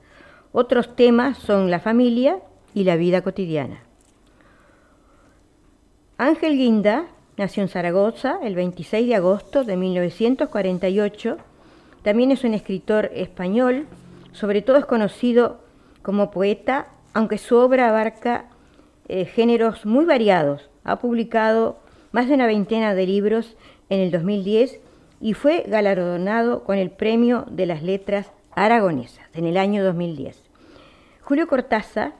Otros 0.51 0.95
temas 0.95 1.39
son 1.39 1.71
la 1.71 1.79
familia 1.79 2.37
y 2.75 2.83
la 2.83 2.97
vida 2.97 3.23
cotidiana. 3.23 3.88
Ángel 6.21 6.57
Guinda 6.57 7.05
nació 7.37 7.63
en 7.63 7.69
Zaragoza 7.69 8.39
el 8.43 8.53
26 8.53 9.07
de 9.07 9.15
agosto 9.15 9.63
de 9.63 9.77
1948. 9.77 11.37
También 12.03 12.31
es 12.31 12.43
un 12.43 12.53
escritor 12.53 13.09
español, 13.13 13.87
sobre 14.33 14.61
todo 14.61 14.75
es 14.75 14.85
conocido 14.85 15.61
como 16.01 16.29
poeta, 16.29 16.87
aunque 17.13 17.37
su 17.37 17.55
obra 17.55 17.87
abarca 17.87 18.47
eh, 19.07 19.23
géneros 19.23 19.85
muy 19.85 20.03
variados. 20.03 20.69
Ha 20.83 20.99
publicado 20.99 21.79
más 22.11 22.27
de 22.27 22.33
una 22.33 22.47
veintena 22.47 22.95
de 22.95 23.07
libros 23.07 23.55
en 23.87 24.01
el 24.01 24.11
2010 24.11 24.77
y 25.21 25.35
fue 25.35 25.63
galardonado 25.67 26.65
con 26.65 26.77
el 26.77 26.91
Premio 26.91 27.45
de 27.49 27.65
las 27.65 27.81
Letras 27.81 28.29
Aragonesas 28.51 29.25
en 29.35 29.45
el 29.45 29.55
año 29.55 29.85
2010. 29.85 30.43
Julio 31.21 31.47
Cortázar 31.47 32.11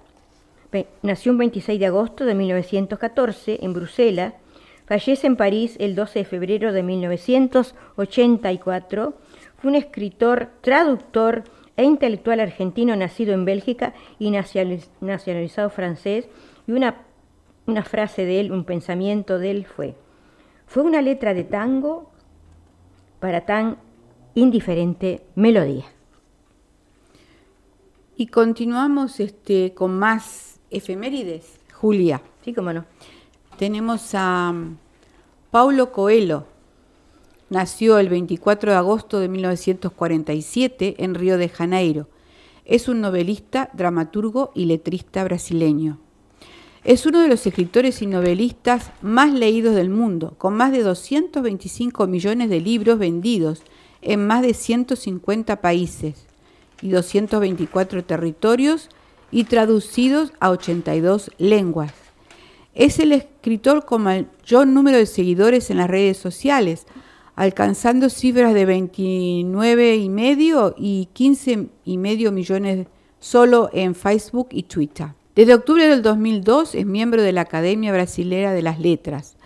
Nació 1.01 1.32
un 1.32 1.39
26 1.39 1.80
de 1.80 1.88
agosto 1.88 2.26
de 2.26 2.36
1914 2.36 3.57
en 3.61 3.74
Bruselas, 3.74 4.36
fallece 4.86 5.26
en 5.26 5.36
París 5.36 5.76
el 5.80 5.95
12 5.95 6.20
de 6.20 6.26
febrero 6.26 6.72
de 6.74 6.84
1984, 6.84 9.15
fue 9.57 9.72
un 9.72 9.76
escritor, 9.76 10.51
traductor 10.61 11.43
e 11.76 11.84
intelectual 11.84 12.39
argentino 12.39 12.95
nacido 12.95 13.34
en 13.34 13.45
Bélgica 13.45 13.95
y 14.20 14.30
nacionalizado 14.32 15.70
francés. 15.70 16.30
Y 16.67 16.74
una, 16.74 17.03
una 17.65 17.84
frase 17.84 18.26
de 18.26 18.39
él, 18.39 18.51
un 18.51 18.63
pensamiento 18.63 19.39
de 19.39 19.51
él 19.51 19.65
fue, 19.65 19.95
fue 20.67 20.84
una 20.84 21.01
letra 21.01 21.34
de 21.34 21.45
tango 21.45 22.11
para 23.20 23.45
tan 23.45 23.80
indiferente 24.36 25.26
melodía. 25.36 25.86
Y 28.17 28.28
continuamos 28.28 29.20
este, 29.20 29.74
con 29.74 29.97
más 29.97 30.59
efemérides. 30.72 31.59
Julia. 31.74 32.22
Sí, 32.43 32.53
cómo 32.53 32.74
no. 32.74 32.86
Tenemos 33.57 34.13
a 34.13 34.51
um, 34.53 34.78
Paulo 35.51 35.91
Coelho. 35.91 36.45
Nació 37.49 37.97
el 37.97 38.09
24 38.09 38.72
de 38.72 38.78
agosto 38.78 39.20
de 39.20 39.28
1947 39.28 40.95
en 40.99 41.15
Río 41.15 41.38
de 41.38 41.49
Janeiro. 41.49 42.07
Es 42.65 42.88
un 42.88 43.01
novelista, 43.01 43.70
dramaturgo 43.74 44.51
y 44.53 44.65
letrista 44.65 45.24
brasileño. 45.24 45.99
Es 46.84 47.05
uno 47.05 47.22
de 47.22 47.28
los 47.28 47.45
escritores 47.45 48.01
y 48.01 48.05
novelistas 48.05 48.91
más 49.01 49.34
leídos 49.34 49.76
del 49.76 49.89
mundo, 49.89 50.36
con 50.38 50.55
más 50.55 50.72
de 50.72 50.84
225 50.84 52.07
millones 52.07 52.49
de 52.49 52.61
libros 52.61 52.99
vendidos 52.99 53.63
en 54.01 54.26
más 54.26 54.43
de 54.43 54.53
150 54.53 55.59
países 55.61 56.26
y 56.82 56.89
224 56.89 58.05
territorios 58.05 58.89
y 59.32 59.45
traducidos 59.45 60.34
a 60.39 60.49
82 60.49 61.32
lenguas. 61.38 61.93
Es 62.75 62.99
el 62.99 63.11
escritor 63.11 63.86
con 63.86 64.03
mayor 64.03 64.67
número 64.67 64.97
de 64.97 65.05
seguidores 65.05 65.69
en 65.69 65.77
las 65.77 65.89
redes 65.89 66.17
sociales, 66.17 66.86
alcanzando 67.36 68.09
cifras 68.09 68.53
de 68.53 68.65
29 68.65 69.95
y 69.95 70.09
medio 70.09 70.75
y 70.77 71.07
15 71.13 71.67
y 71.86 71.97
medio 71.97 72.32
millones 72.32 72.88
solo 73.19 73.69
en 73.73 73.95
Facebook 73.95 74.49
y 74.51 74.63
Twitter. 74.63 75.07
Desde 75.36 75.53
octubre 75.53 75.88
del 75.88 76.01
2002 76.01 76.75
es 76.75 76.86
miembro 76.86 77.21
de 77.21 77.32
la 77.32 77.41
Academia 77.41 77.93
Brasilera 77.93 78.51
de 78.51 78.61
las 78.61 78.80
Letras. 78.80 79.38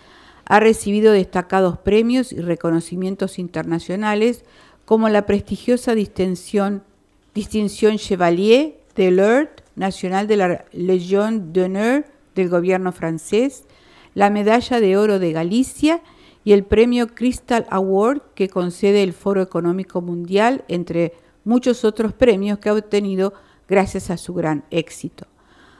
Ha 0.46 0.60
recibido 0.60 1.12
destacados 1.12 1.78
premios 1.78 2.32
y 2.32 2.40
reconocimientos 2.40 3.38
internacionales 3.38 4.44
como 4.84 5.08
la 5.08 5.24
prestigiosa 5.24 5.94
distinción, 5.94 6.82
distinción 7.34 7.96
Chevalier 7.96 8.83
de 8.96 9.10
l'Ordre 9.10 9.50
Nacional 9.76 10.26
de 10.26 10.36
la 10.36 10.64
Légion 10.72 11.52
d'honneur 11.52 12.04
del 12.34 12.48
gobierno 12.48 12.92
francés, 12.92 13.64
la 14.14 14.30
Medalla 14.30 14.80
de 14.80 14.96
Oro 14.96 15.18
de 15.18 15.32
Galicia 15.32 16.02
y 16.44 16.52
el 16.52 16.64
premio 16.64 17.08
Crystal 17.08 17.66
Award 17.70 18.22
que 18.34 18.48
concede 18.48 19.02
el 19.02 19.12
Foro 19.12 19.42
Económico 19.42 20.00
Mundial, 20.00 20.64
entre 20.68 21.14
muchos 21.44 21.84
otros 21.84 22.12
premios 22.12 22.58
que 22.58 22.68
ha 22.68 22.74
obtenido 22.74 23.34
gracias 23.68 24.10
a 24.10 24.16
su 24.16 24.34
gran 24.34 24.64
éxito. 24.70 25.26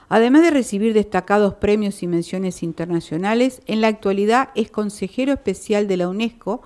Además 0.09 0.43
de 0.43 0.51
recibir 0.51 0.93
destacados 0.93 1.55
premios 1.55 2.03
y 2.03 2.07
menciones 2.07 2.61
internacionales, 2.63 3.61
en 3.65 3.81
la 3.81 3.87
actualidad 3.87 4.49
es 4.55 4.69
consejero 4.69 5.33
especial 5.33 5.87
de 5.87 5.97
la 5.97 6.09
UNESCO 6.09 6.61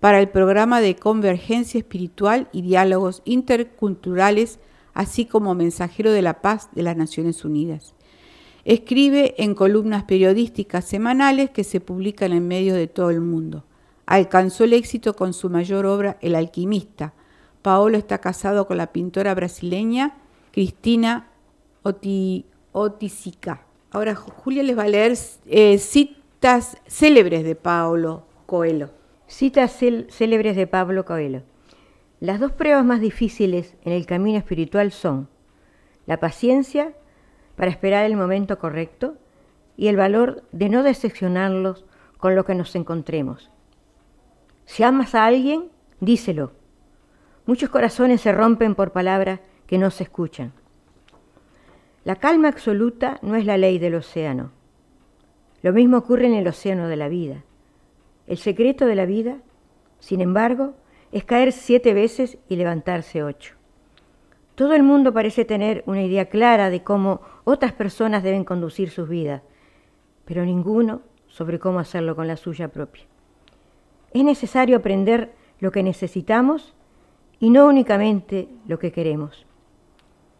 para 0.00 0.20
el 0.20 0.28
programa 0.28 0.80
de 0.80 0.96
convergencia 0.96 1.78
espiritual 1.78 2.48
y 2.52 2.62
diálogos 2.62 3.22
interculturales, 3.24 4.58
así 4.94 5.26
como 5.26 5.54
mensajero 5.54 6.12
de 6.12 6.22
la 6.22 6.40
paz 6.40 6.68
de 6.72 6.82
las 6.82 6.96
Naciones 6.96 7.44
Unidas. 7.44 7.94
Escribe 8.64 9.34
en 9.36 9.54
columnas 9.54 10.04
periodísticas 10.04 10.86
semanales 10.86 11.50
que 11.50 11.64
se 11.64 11.80
publican 11.80 12.32
en 12.32 12.48
medios 12.48 12.76
de 12.76 12.86
todo 12.86 13.10
el 13.10 13.20
mundo. 13.20 13.64
Alcanzó 14.06 14.64
el 14.64 14.72
éxito 14.72 15.14
con 15.14 15.34
su 15.34 15.50
mayor 15.50 15.84
obra, 15.84 16.16
El 16.22 16.34
alquimista. 16.34 17.12
Paolo 17.60 17.98
está 17.98 18.18
casado 18.18 18.66
con 18.66 18.76
la 18.76 18.92
pintora 18.92 19.34
brasileña 19.34 20.16
Cristina 20.52 21.28
Otisica. 22.72 23.66
Ahora 23.90 24.14
Julia 24.14 24.62
les 24.62 24.78
va 24.78 24.84
a 24.84 24.88
leer 24.88 25.16
eh, 25.46 25.78
citas 25.78 26.78
célebres 26.86 27.44
de 27.44 27.54
Paolo 27.54 28.24
Coelho. 28.46 28.90
Citas 29.26 29.78
célebres 30.08 30.56
de 30.56 30.66
Pablo 30.66 31.04
Coelho. 31.04 31.42
Las 32.24 32.40
dos 32.40 32.52
pruebas 32.52 32.86
más 32.86 33.02
difíciles 33.02 33.76
en 33.84 33.92
el 33.92 34.06
camino 34.06 34.38
espiritual 34.38 34.92
son 34.92 35.28
la 36.06 36.20
paciencia 36.20 36.94
para 37.54 37.70
esperar 37.70 38.06
el 38.06 38.16
momento 38.16 38.58
correcto 38.58 39.18
y 39.76 39.88
el 39.88 39.98
valor 39.98 40.42
de 40.50 40.70
no 40.70 40.82
decepcionarlos 40.82 41.84
con 42.16 42.34
lo 42.34 42.46
que 42.46 42.54
nos 42.54 42.74
encontremos. 42.76 43.50
Si 44.64 44.82
amas 44.82 45.14
a 45.14 45.26
alguien, 45.26 45.68
díselo. 46.00 46.52
Muchos 47.44 47.68
corazones 47.68 48.22
se 48.22 48.32
rompen 48.32 48.74
por 48.74 48.92
palabras 48.92 49.40
que 49.66 49.76
no 49.76 49.90
se 49.90 50.04
escuchan. 50.04 50.54
La 52.04 52.16
calma 52.16 52.48
absoluta 52.48 53.18
no 53.20 53.36
es 53.36 53.44
la 53.44 53.58
ley 53.58 53.78
del 53.78 53.96
océano. 53.96 54.50
Lo 55.60 55.74
mismo 55.74 55.98
ocurre 55.98 56.28
en 56.28 56.34
el 56.36 56.48
océano 56.48 56.88
de 56.88 56.96
la 56.96 57.08
vida. 57.08 57.44
El 58.26 58.38
secreto 58.38 58.86
de 58.86 58.94
la 58.94 59.04
vida, 59.04 59.42
sin 59.98 60.22
embargo, 60.22 60.74
es 61.14 61.22
caer 61.22 61.52
siete 61.52 61.94
veces 61.94 62.38
y 62.48 62.56
levantarse 62.56 63.22
ocho. 63.22 63.54
Todo 64.56 64.74
el 64.74 64.82
mundo 64.82 65.12
parece 65.12 65.44
tener 65.44 65.84
una 65.86 66.02
idea 66.02 66.28
clara 66.28 66.70
de 66.70 66.82
cómo 66.82 67.20
otras 67.44 67.72
personas 67.72 68.24
deben 68.24 68.42
conducir 68.42 68.90
sus 68.90 69.08
vidas, 69.08 69.42
pero 70.24 70.44
ninguno 70.44 71.02
sobre 71.28 71.60
cómo 71.60 71.78
hacerlo 71.78 72.16
con 72.16 72.26
la 72.26 72.36
suya 72.36 72.66
propia. 72.66 73.04
Es 74.12 74.24
necesario 74.24 74.76
aprender 74.76 75.32
lo 75.60 75.70
que 75.70 75.84
necesitamos 75.84 76.74
y 77.38 77.50
no 77.50 77.68
únicamente 77.68 78.48
lo 78.66 78.80
que 78.80 78.90
queremos. 78.90 79.46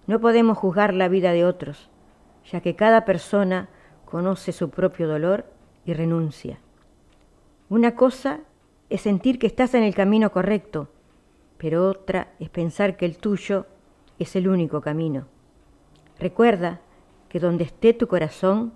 No 0.08 0.20
podemos 0.20 0.58
juzgar 0.58 0.92
la 0.92 1.06
vida 1.06 1.30
de 1.30 1.44
otros, 1.44 1.88
ya 2.50 2.60
que 2.60 2.74
cada 2.74 3.04
persona 3.04 3.68
conoce 4.06 4.50
su 4.50 4.70
propio 4.70 5.06
dolor 5.06 5.46
y 5.84 5.92
renuncia. 5.92 6.58
Una 7.68 7.94
cosa 7.94 8.40
es 8.90 9.00
sentir 9.00 9.38
que 9.38 9.46
estás 9.46 9.74
en 9.74 9.82
el 9.82 9.94
camino 9.94 10.30
correcto, 10.30 10.88
pero 11.58 11.88
otra 11.88 12.32
es 12.38 12.50
pensar 12.50 12.96
que 12.96 13.06
el 13.06 13.16
tuyo 13.18 13.66
es 14.18 14.36
el 14.36 14.48
único 14.48 14.80
camino. 14.80 15.26
Recuerda 16.18 16.80
que 17.28 17.40
donde 17.40 17.64
esté 17.64 17.92
tu 17.92 18.06
corazón, 18.06 18.72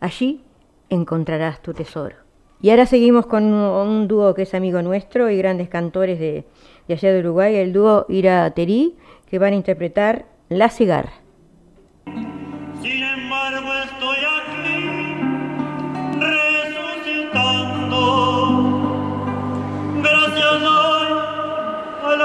allí 0.00 0.42
encontrarás 0.88 1.62
tu 1.62 1.72
tesoro. 1.72 2.16
Y 2.62 2.70
ahora 2.70 2.84
seguimos 2.84 3.26
con 3.26 3.44
un, 3.44 4.08
dúo 4.08 4.34
que 4.34 4.42
es 4.42 4.54
amigo 4.54 4.82
nuestro 4.82 5.30
y 5.30 5.38
grandes 5.38 5.68
cantores 5.68 6.18
de, 6.18 6.44
allá 6.88 7.12
de 7.12 7.20
Uruguay, 7.20 7.56
el 7.56 7.72
dúo 7.72 8.04
Ira 8.08 8.50
Terí, 8.50 8.96
que 9.26 9.38
van 9.38 9.54
a 9.54 9.56
interpretar 9.56 10.26
La 10.48 10.68
cigarra. 10.68 11.12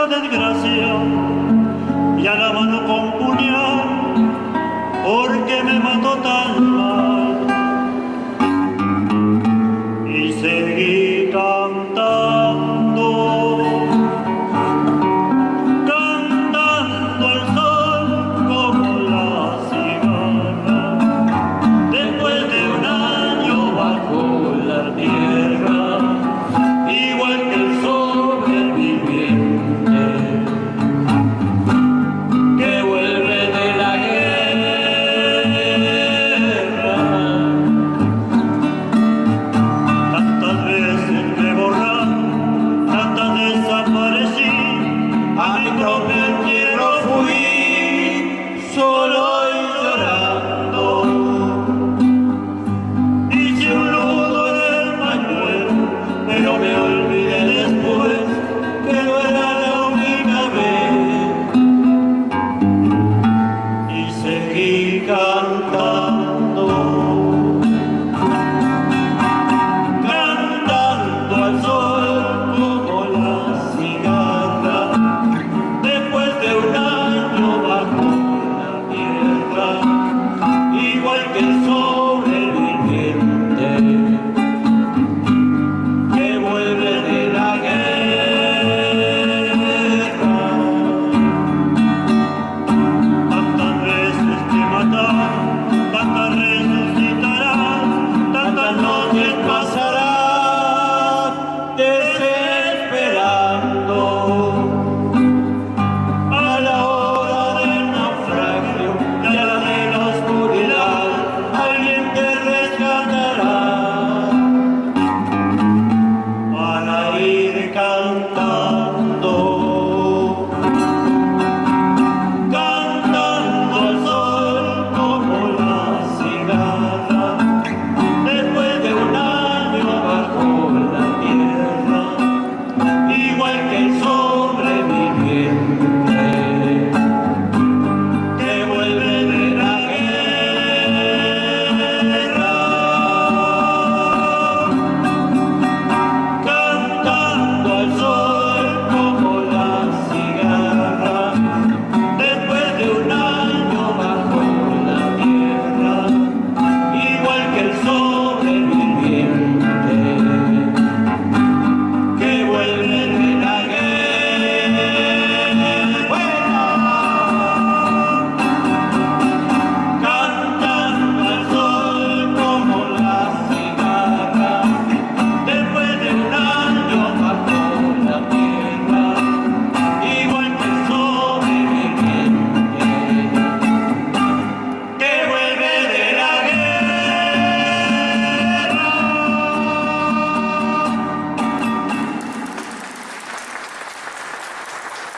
Desgracia 0.08 0.88
y 2.18 2.28
a 2.28 2.36
la 2.36 2.54
mano 2.54 2.86
con 2.86 3.12
puñal, 3.20 3.82
porque 5.04 5.64
me 5.64 5.80
mató 5.80 6.18
tan 6.18 6.78
mal. 6.78 6.95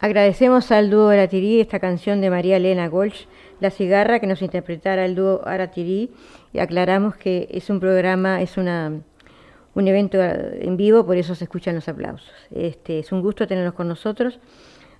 Agradecemos 0.07 0.71
al 0.71 0.89
dúo 0.89 1.09
Aratirí 1.09 1.59
esta 1.59 1.79
canción 1.79 2.21
de 2.21 2.29
María 2.29 2.55
Elena 2.55 2.87
Golch, 2.87 3.27
La 3.59 3.71
cigarra, 3.71 4.21
que 4.21 4.25
nos 4.25 4.41
interpretara 4.41 5.03
el 5.03 5.15
dúo 5.15 5.41
Aratirí 5.45 6.11
y 6.53 6.59
aclaramos 6.59 7.17
que 7.17 7.49
es 7.51 7.69
un 7.69 7.81
programa, 7.81 8.41
es 8.41 8.55
una, 8.55 9.01
un 9.75 9.87
evento 9.89 10.17
en 10.23 10.77
vivo, 10.77 11.05
por 11.05 11.17
eso 11.17 11.35
se 11.35 11.43
escuchan 11.43 11.75
los 11.75 11.89
aplausos. 11.89 12.31
Este, 12.51 12.99
es 12.99 13.11
un 13.11 13.21
gusto 13.21 13.47
tenerlos 13.47 13.73
con 13.73 13.89
nosotros 13.89 14.39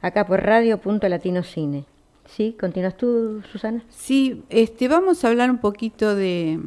acá 0.02 0.28
por 0.28 0.44
Radio 0.44 0.78
Punto 0.80 1.08
Latino 1.08 1.42
Cine. 1.42 1.86
¿Sí? 2.26 2.58
¿Continúas 2.60 2.98
tú, 2.98 3.42
Susana? 3.50 3.86
Sí, 3.88 4.44
este, 4.50 4.90
vamos 4.90 5.24
a 5.24 5.30
hablar 5.30 5.50
un 5.50 5.60
poquito 5.60 6.16
de 6.18 6.60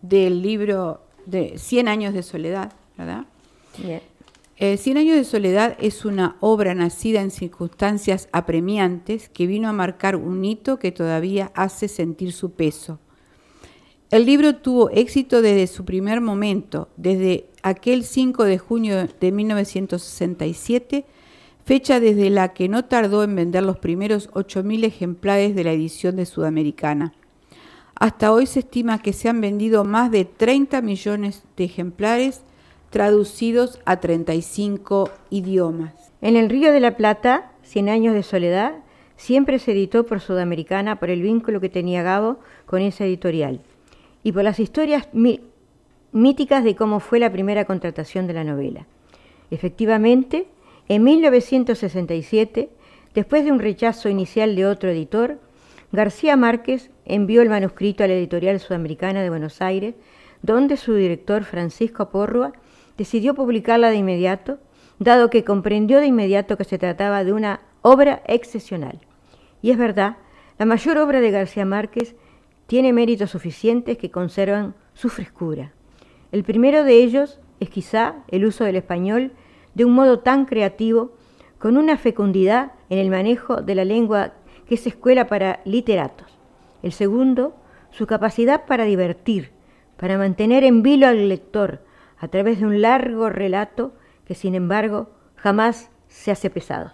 del 0.00 0.40
libro 0.40 1.02
de 1.26 1.58
Cien 1.58 1.88
años 1.88 2.14
de 2.14 2.22
soledad, 2.22 2.72
¿verdad? 2.96 3.26
Bien. 3.76 4.00
Eh, 4.58 4.78
Cien 4.78 4.96
años 4.96 5.16
de 5.16 5.24
soledad 5.24 5.76
es 5.80 6.06
una 6.06 6.36
obra 6.40 6.74
nacida 6.74 7.20
en 7.20 7.30
circunstancias 7.30 8.28
apremiantes 8.32 9.28
que 9.28 9.46
vino 9.46 9.68
a 9.68 9.74
marcar 9.74 10.16
un 10.16 10.42
hito 10.46 10.78
que 10.78 10.92
todavía 10.92 11.52
hace 11.54 11.88
sentir 11.88 12.32
su 12.32 12.52
peso. 12.52 12.98
El 14.10 14.24
libro 14.24 14.56
tuvo 14.56 14.88
éxito 14.88 15.42
desde 15.42 15.66
su 15.66 15.84
primer 15.84 16.22
momento, 16.22 16.88
desde 16.96 17.48
aquel 17.62 18.04
5 18.04 18.44
de 18.44 18.56
junio 18.56 19.08
de 19.20 19.32
1967, 19.32 21.04
fecha 21.66 22.00
desde 22.00 22.30
la 22.30 22.54
que 22.54 22.68
no 22.70 22.86
tardó 22.86 23.24
en 23.24 23.36
vender 23.36 23.62
los 23.62 23.78
primeros 23.78 24.30
8.000 24.30 24.84
ejemplares 24.84 25.54
de 25.54 25.64
la 25.64 25.72
edición 25.72 26.16
de 26.16 26.24
Sudamericana. 26.24 27.12
Hasta 27.94 28.32
hoy 28.32 28.46
se 28.46 28.60
estima 28.60 29.02
que 29.02 29.12
se 29.12 29.28
han 29.28 29.42
vendido 29.42 29.84
más 29.84 30.10
de 30.10 30.24
30 30.24 30.80
millones 30.80 31.42
de 31.58 31.64
ejemplares 31.64 32.42
traducidos 32.90 33.80
a 33.84 34.00
35 34.00 35.10
idiomas. 35.30 36.12
En 36.20 36.36
el 36.36 36.48
Río 36.48 36.72
de 36.72 36.80
la 36.80 36.96
Plata, 36.96 37.52
Cien 37.66 37.88
años 37.88 38.14
de 38.14 38.22
soledad, 38.22 38.74
siempre 39.16 39.58
se 39.58 39.72
editó 39.72 40.06
por 40.06 40.20
Sudamericana 40.20 41.00
por 41.00 41.10
el 41.10 41.20
vínculo 41.20 41.60
que 41.60 41.68
tenía 41.68 42.04
Gabo 42.04 42.38
con 42.64 42.80
esa 42.80 43.04
editorial 43.04 43.60
y 44.22 44.30
por 44.30 44.44
las 44.44 44.60
historias 44.60 45.08
míticas 46.12 46.62
de 46.62 46.76
cómo 46.76 47.00
fue 47.00 47.18
la 47.18 47.32
primera 47.32 47.64
contratación 47.64 48.28
de 48.28 48.34
la 48.34 48.44
novela. 48.44 48.86
Efectivamente, 49.50 50.46
en 50.88 51.02
1967, 51.02 52.70
después 53.14 53.44
de 53.44 53.50
un 53.50 53.58
rechazo 53.58 54.08
inicial 54.08 54.54
de 54.54 54.66
otro 54.66 54.90
editor, 54.90 55.40
García 55.90 56.36
Márquez 56.36 56.90
envió 57.04 57.42
el 57.42 57.48
manuscrito 57.48 58.04
a 58.04 58.08
la 58.08 58.14
editorial 58.14 58.60
sudamericana 58.60 59.22
de 59.22 59.30
Buenos 59.30 59.60
Aires, 59.60 59.94
donde 60.42 60.76
su 60.76 60.94
director 60.94 61.42
Francisco 61.42 62.10
Porrua 62.10 62.52
decidió 62.96 63.34
publicarla 63.34 63.90
de 63.90 63.96
inmediato, 63.96 64.58
dado 64.98 65.30
que 65.30 65.44
comprendió 65.44 66.00
de 66.00 66.06
inmediato 66.06 66.56
que 66.56 66.64
se 66.64 66.78
trataba 66.78 67.24
de 67.24 67.32
una 67.32 67.60
obra 67.82 68.22
excepcional. 68.26 68.98
Y 69.62 69.70
es 69.70 69.78
verdad, 69.78 70.16
la 70.58 70.66
mayor 70.66 70.98
obra 70.98 71.20
de 71.20 71.30
García 71.30 71.64
Márquez 71.64 72.14
tiene 72.66 72.92
méritos 72.92 73.30
suficientes 73.30 73.98
que 73.98 74.10
conservan 74.10 74.74
su 74.94 75.08
frescura. 75.08 75.72
El 76.32 76.42
primero 76.42 76.84
de 76.84 76.94
ellos 76.94 77.40
es 77.60 77.70
quizá 77.70 78.16
el 78.28 78.44
uso 78.44 78.64
del 78.64 78.76
español 78.76 79.32
de 79.74 79.84
un 79.84 79.92
modo 79.92 80.20
tan 80.20 80.46
creativo, 80.46 81.12
con 81.58 81.76
una 81.76 81.96
fecundidad 81.96 82.72
en 82.90 82.98
el 82.98 83.10
manejo 83.10 83.62
de 83.62 83.74
la 83.74 83.84
lengua 83.84 84.32
que 84.66 84.74
es 84.74 84.86
escuela 84.86 85.26
para 85.26 85.60
literatos. 85.64 86.38
El 86.82 86.92
segundo, 86.92 87.54
su 87.90 88.06
capacidad 88.06 88.66
para 88.66 88.84
divertir, 88.84 89.50
para 89.96 90.18
mantener 90.18 90.64
en 90.64 90.82
vilo 90.82 91.06
al 91.06 91.28
lector, 91.28 91.80
a 92.18 92.28
través 92.28 92.60
de 92.60 92.66
un 92.66 92.80
largo 92.80 93.28
relato 93.28 93.92
que 94.26 94.34
sin 94.34 94.54
embargo 94.54 95.10
jamás 95.36 95.90
se 96.08 96.30
hace 96.30 96.50
pesado. 96.50 96.92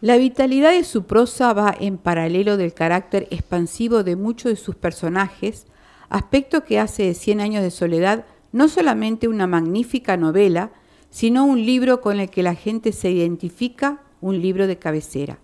La 0.00 0.16
vitalidad 0.16 0.72
de 0.72 0.84
su 0.84 1.04
prosa 1.04 1.52
va 1.52 1.74
en 1.78 1.96
paralelo 1.96 2.56
del 2.56 2.74
carácter 2.74 3.28
expansivo 3.30 4.02
de 4.02 4.16
muchos 4.16 4.50
de 4.50 4.56
sus 4.56 4.74
personajes, 4.74 5.66
aspecto 6.08 6.64
que 6.64 6.78
hace 6.78 7.04
de 7.04 7.14
Cien 7.14 7.40
años 7.40 7.62
de 7.62 7.70
soledad 7.70 8.24
no 8.52 8.68
solamente 8.68 9.28
una 9.28 9.46
magnífica 9.46 10.16
novela, 10.16 10.70
sino 11.10 11.44
un 11.44 11.64
libro 11.64 12.00
con 12.00 12.20
el 12.20 12.30
que 12.30 12.42
la 12.42 12.54
gente 12.54 12.92
se 12.92 13.10
identifica, 13.10 14.02
un 14.20 14.40
libro 14.40 14.66
de 14.66 14.78
cabecera. 14.78 15.38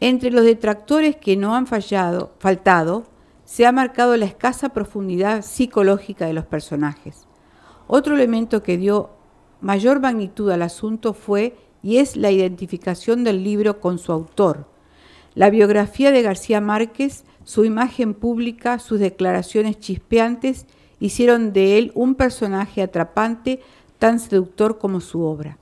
Entre 0.00 0.30
los 0.30 0.44
detractores 0.44 1.16
que 1.16 1.36
no 1.36 1.54
han 1.54 1.66
fallado, 1.66 2.34
faltado, 2.38 3.06
se 3.44 3.66
ha 3.66 3.72
marcado 3.72 4.16
la 4.16 4.26
escasa 4.26 4.70
profundidad 4.70 5.42
psicológica 5.42 6.26
de 6.26 6.32
los 6.32 6.44
personajes. 6.44 7.26
Otro 7.86 8.14
elemento 8.14 8.62
que 8.62 8.78
dio 8.78 9.10
mayor 9.60 10.00
magnitud 10.00 10.50
al 10.50 10.62
asunto 10.62 11.14
fue 11.14 11.56
y 11.82 11.98
es 11.98 12.16
la 12.16 12.30
identificación 12.30 13.24
del 13.24 13.44
libro 13.44 13.80
con 13.80 13.98
su 13.98 14.12
autor. 14.12 14.66
La 15.34 15.50
biografía 15.50 16.12
de 16.12 16.22
García 16.22 16.60
Márquez, 16.60 17.24
su 17.44 17.64
imagen 17.64 18.14
pública, 18.14 18.78
sus 18.78 19.00
declaraciones 19.00 19.78
chispeantes 19.78 20.66
hicieron 21.00 21.52
de 21.52 21.76
él 21.76 21.92
un 21.94 22.14
personaje 22.14 22.80
atrapante 22.80 23.60
tan 23.98 24.20
seductor 24.20 24.78
como 24.78 25.00
su 25.00 25.22
obra. 25.22 25.58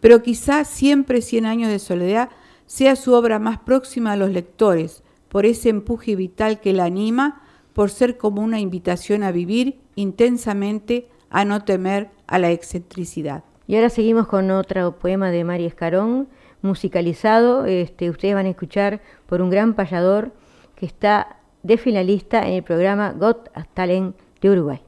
Pero 0.00 0.22
quizá 0.22 0.64
siempre 0.64 1.20
Cien 1.20 1.44
años 1.44 1.70
de 1.70 1.78
soledad 1.78 2.30
sea 2.66 2.96
su 2.96 3.12
obra 3.12 3.38
más 3.38 3.58
próxima 3.58 4.12
a 4.12 4.16
los 4.16 4.30
lectores, 4.30 5.02
por 5.28 5.44
ese 5.44 5.68
empuje 5.68 6.16
vital 6.16 6.60
que 6.60 6.72
la 6.72 6.84
anima, 6.84 7.42
por 7.72 7.90
ser 7.90 8.16
como 8.16 8.42
una 8.42 8.60
invitación 8.60 9.22
a 9.22 9.32
vivir 9.32 9.78
intensamente 9.96 11.08
a 11.30 11.44
no 11.44 11.64
temer 11.64 12.08
a 12.26 12.38
la 12.38 12.50
excentricidad. 12.50 13.44
Y 13.66 13.76
ahora 13.76 13.90
seguimos 13.90 14.26
con 14.28 14.50
otro 14.50 14.96
poema 14.98 15.30
de 15.30 15.44
María 15.44 15.66
Escarón, 15.66 16.28
musicalizado. 16.62 17.64
Este, 17.66 18.10
ustedes 18.10 18.34
van 18.34 18.46
a 18.46 18.50
escuchar 18.50 19.00
por 19.26 19.42
un 19.42 19.50
gran 19.50 19.74
payador 19.74 20.32
que 20.76 20.86
está 20.86 21.38
de 21.62 21.76
finalista 21.78 22.46
en 22.46 22.54
el 22.54 22.62
programa 22.62 23.12
Got 23.12 23.50
Talent 23.74 24.16
de 24.40 24.50
Uruguay. 24.50 24.85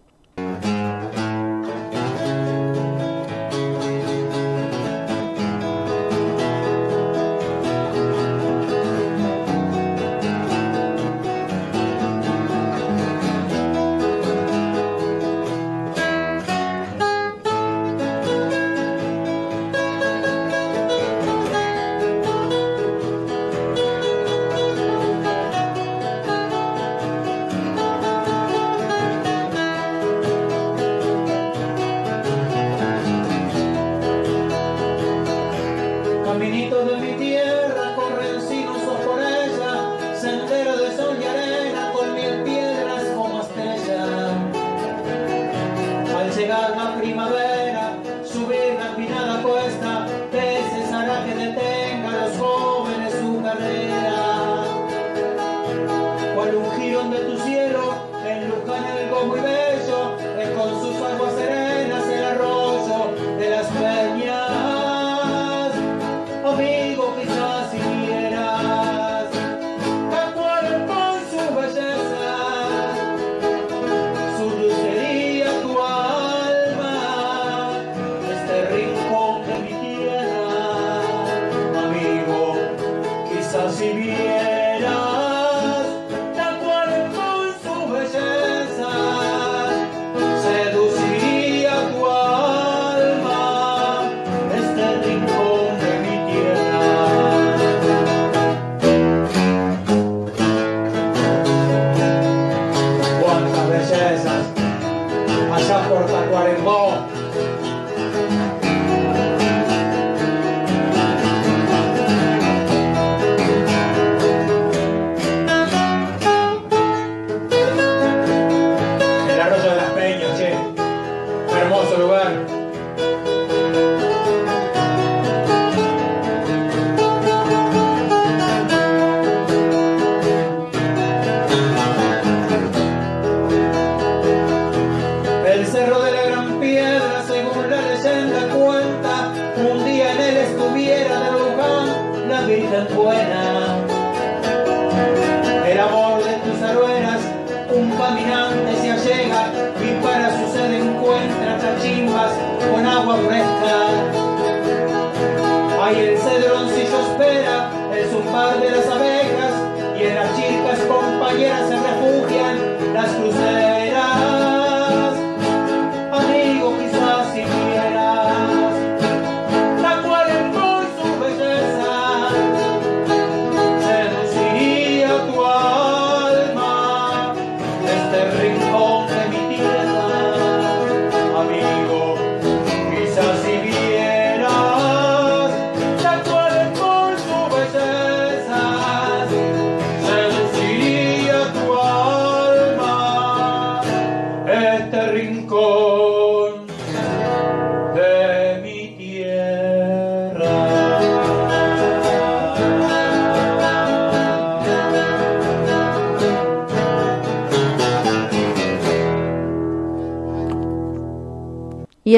El 158.39 158.88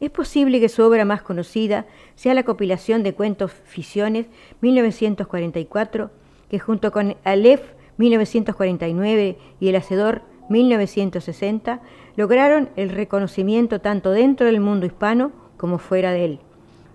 Es 0.00 0.10
posible 0.10 0.60
que 0.60 0.68
su 0.68 0.82
obra 0.82 1.04
más 1.04 1.22
conocida 1.22 1.86
sea 2.14 2.34
la 2.34 2.42
compilación 2.42 3.02
de 3.02 3.14
cuentos 3.14 3.52
Fisiones 3.64 4.26
1944, 4.60 6.10
que 6.48 6.58
junto 6.58 6.90
con 6.90 7.16
Aleph 7.24 7.62
1949 7.98 9.36
y 9.60 9.68
El 9.68 9.76
Hacedor 9.76 10.22
1960 10.48 11.80
lograron 12.16 12.70
el 12.76 12.88
reconocimiento 12.90 13.80
tanto 13.80 14.10
dentro 14.10 14.46
del 14.46 14.60
mundo 14.60 14.86
hispano 14.86 15.32
como 15.56 15.78
fuera 15.78 16.12
de 16.12 16.24
él. 16.24 16.40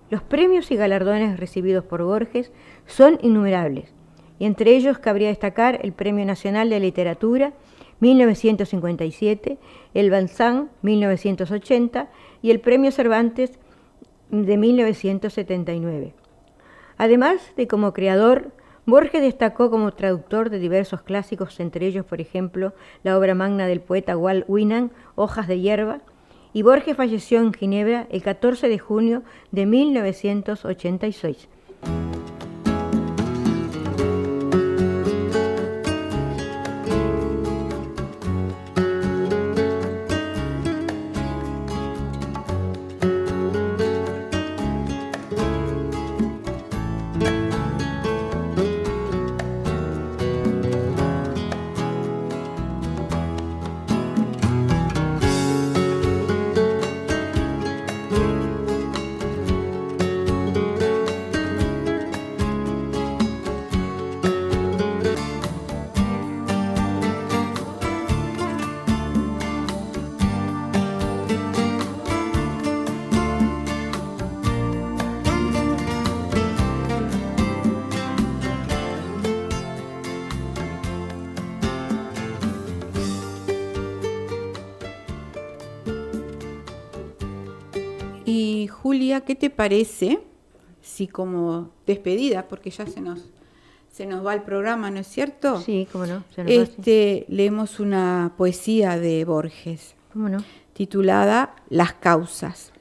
Los 0.09 0.23
premios 0.23 0.71
y 0.71 0.75
galardones 0.75 1.39
recibidos 1.39 1.85
por 1.85 2.03
Borges 2.03 2.51
son 2.85 3.19
innumerables, 3.21 3.93
y 4.39 4.45
entre 4.45 4.75
ellos 4.75 4.97
cabría 4.97 5.29
destacar 5.29 5.79
el 5.83 5.93
Premio 5.93 6.25
Nacional 6.25 6.69
de 6.69 6.79
Literatura 6.79 7.53
1957, 7.99 9.57
el 9.93 10.11
Balzán 10.11 10.69
1980 10.81 12.09
y 12.41 12.51
el 12.51 12.59
Premio 12.59 12.91
Cervantes 12.91 13.59
de 14.29 14.57
1979. 14.57 16.13
Además 16.97 17.53
de 17.55 17.67
como 17.67 17.93
creador, 17.93 18.51
Borges 18.85 19.21
destacó 19.21 19.71
como 19.71 19.93
traductor 19.93 20.49
de 20.49 20.59
diversos 20.59 21.01
clásicos, 21.01 21.59
entre 21.59 21.87
ellos, 21.87 22.05
por 22.05 22.21
ejemplo, 22.21 22.73
la 23.03 23.17
obra 23.17 23.33
magna 23.33 23.65
del 23.65 23.81
poeta 23.81 24.15
Walt 24.15 24.45
Whitman, 24.47 24.91
Hojas 25.15 25.47
de 25.47 25.59
hierba, 25.59 26.01
y 26.53 26.61
Borges 26.61 26.95
falleció 26.95 27.39
en 27.39 27.53
Ginebra 27.53 28.07
el 28.11 28.21
14 28.21 28.69
de 28.69 28.79
junio 28.79 29.23
de 29.51 29.65
1986. 29.65 31.49
¿Qué 89.25 89.35
te 89.35 89.49
parece 89.49 90.19
si 90.81 91.07
como 91.07 91.71
despedida, 91.87 92.47
porque 92.47 92.69
ya 92.69 92.85
se 92.85 93.01
nos, 93.01 93.19
se 93.91 94.05
nos 94.05 94.25
va 94.25 94.33
el 94.35 94.43
programa, 94.43 94.91
¿no 94.91 94.99
es 94.99 95.07
cierto? 95.07 95.59
Sí, 95.61 95.87
cómo 95.91 96.05
no. 96.05 96.23
se 96.33 96.43
nos 96.43 96.51
va, 96.51 96.65
sí. 96.65 96.71
Este, 96.71 97.25
leemos 97.27 97.79
una 97.79 98.33
poesía 98.37 98.97
de 98.99 99.25
Borges 99.25 99.95
¿Cómo 100.13 100.29
no? 100.29 100.37
titulada 100.73 101.55
Las 101.69 101.93
causas. 101.93 102.71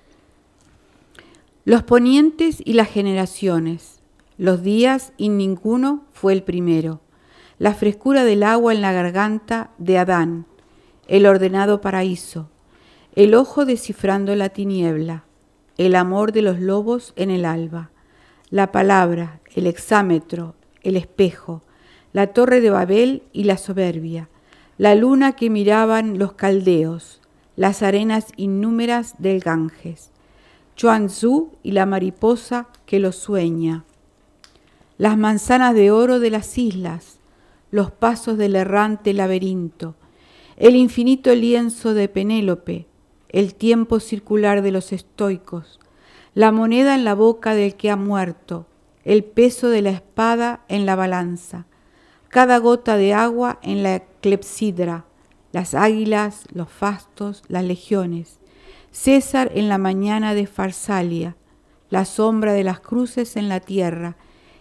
Los 1.64 1.82
ponientes 1.82 2.60
y 2.62 2.74
las 2.74 2.90
generaciones, 2.90 4.00
los 4.36 4.62
días 4.62 5.12
y 5.16 5.30
ninguno 5.30 6.04
fue 6.12 6.34
el 6.34 6.42
primero. 6.42 7.00
La 7.58 7.72
frescura 7.72 8.24
del 8.24 8.42
agua 8.42 8.74
en 8.74 8.82
la 8.82 8.92
garganta 8.92 9.70
de 9.78 9.96
Adán, 9.96 10.44
el 11.06 11.24
ordenado 11.24 11.80
paraíso, 11.80 12.50
el 13.14 13.34
ojo 13.34 13.64
descifrando 13.64 14.34
la 14.34 14.50
tiniebla, 14.50 15.23
el 15.76 15.96
amor 15.96 16.32
de 16.32 16.42
los 16.42 16.60
lobos 16.60 17.12
en 17.16 17.30
el 17.30 17.44
alba, 17.44 17.90
la 18.50 18.70
palabra, 18.72 19.40
el 19.54 19.66
exámetro, 19.66 20.54
el 20.82 20.96
espejo, 20.96 21.62
la 22.12 22.28
torre 22.28 22.60
de 22.60 22.70
Babel 22.70 23.22
y 23.32 23.44
la 23.44 23.56
soberbia, 23.56 24.28
la 24.78 24.94
luna 24.94 25.32
que 25.32 25.50
miraban 25.50 26.18
los 26.18 26.32
caldeos, 26.32 27.20
las 27.56 27.82
arenas 27.82 28.28
innúmeras 28.36 29.14
del 29.18 29.40
Ganges, 29.40 30.10
Chuanzú 30.76 31.52
y 31.62 31.72
la 31.72 31.86
mariposa 31.86 32.68
que 32.86 33.00
lo 33.00 33.12
sueña, 33.12 33.84
las 34.98 35.16
manzanas 35.16 35.74
de 35.74 35.90
oro 35.90 36.20
de 36.20 36.30
las 36.30 36.56
islas, 36.58 37.18
los 37.70 37.90
pasos 37.90 38.38
del 38.38 38.54
errante 38.54 39.12
laberinto, 39.12 39.96
el 40.56 40.76
infinito 40.76 41.34
lienzo 41.34 41.94
de 41.94 42.08
Penélope, 42.08 42.86
el 43.34 43.56
tiempo 43.56 43.98
circular 43.98 44.62
de 44.62 44.70
los 44.70 44.92
estoicos, 44.92 45.80
la 46.34 46.52
moneda 46.52 46.94
en 46.94 47.02
la 47.02 47.14
boca 47.14 47.56
del 47.56 47.74
que 47.74 47.90
ha 47.90 47.96
muerto, 47.96 48.68
el 49.02 49.24
peso 49.24 49.70
de 49.70 49.82
la 49.82 49.90
espada 49.90 50.60
en 50.68 50.86
la 50.86 50.94
balanza, 50.94 51.66
cada 52.28 52.58
gota 52.58 52.96
de 52.96 53.12
agua 53.12 53.58
en 53.62 53.82
la 53.82 54.04
clepsidra, 54.20 55.04
las 55.50 55.74
águilas, 55.74 56.44
los 56.52 56.68
fastos, 56.68 57.42
las 57.48 57.64
legiones, 57.64 58.38
César 58.92 59.50
en 59.56 59.68
la 59.68 59.78
mañana 59.78 60.32
de 60.34 60.46
Farsalia, 60.46 61.34
la 61.90 62.04
sombra 62.04 62.52
de 62.52 62.62
las 62.62 62.78
cruces 62.78 63.36
en 63.36 63.48
la 63.48 63.58
tierra, 63.58 64.16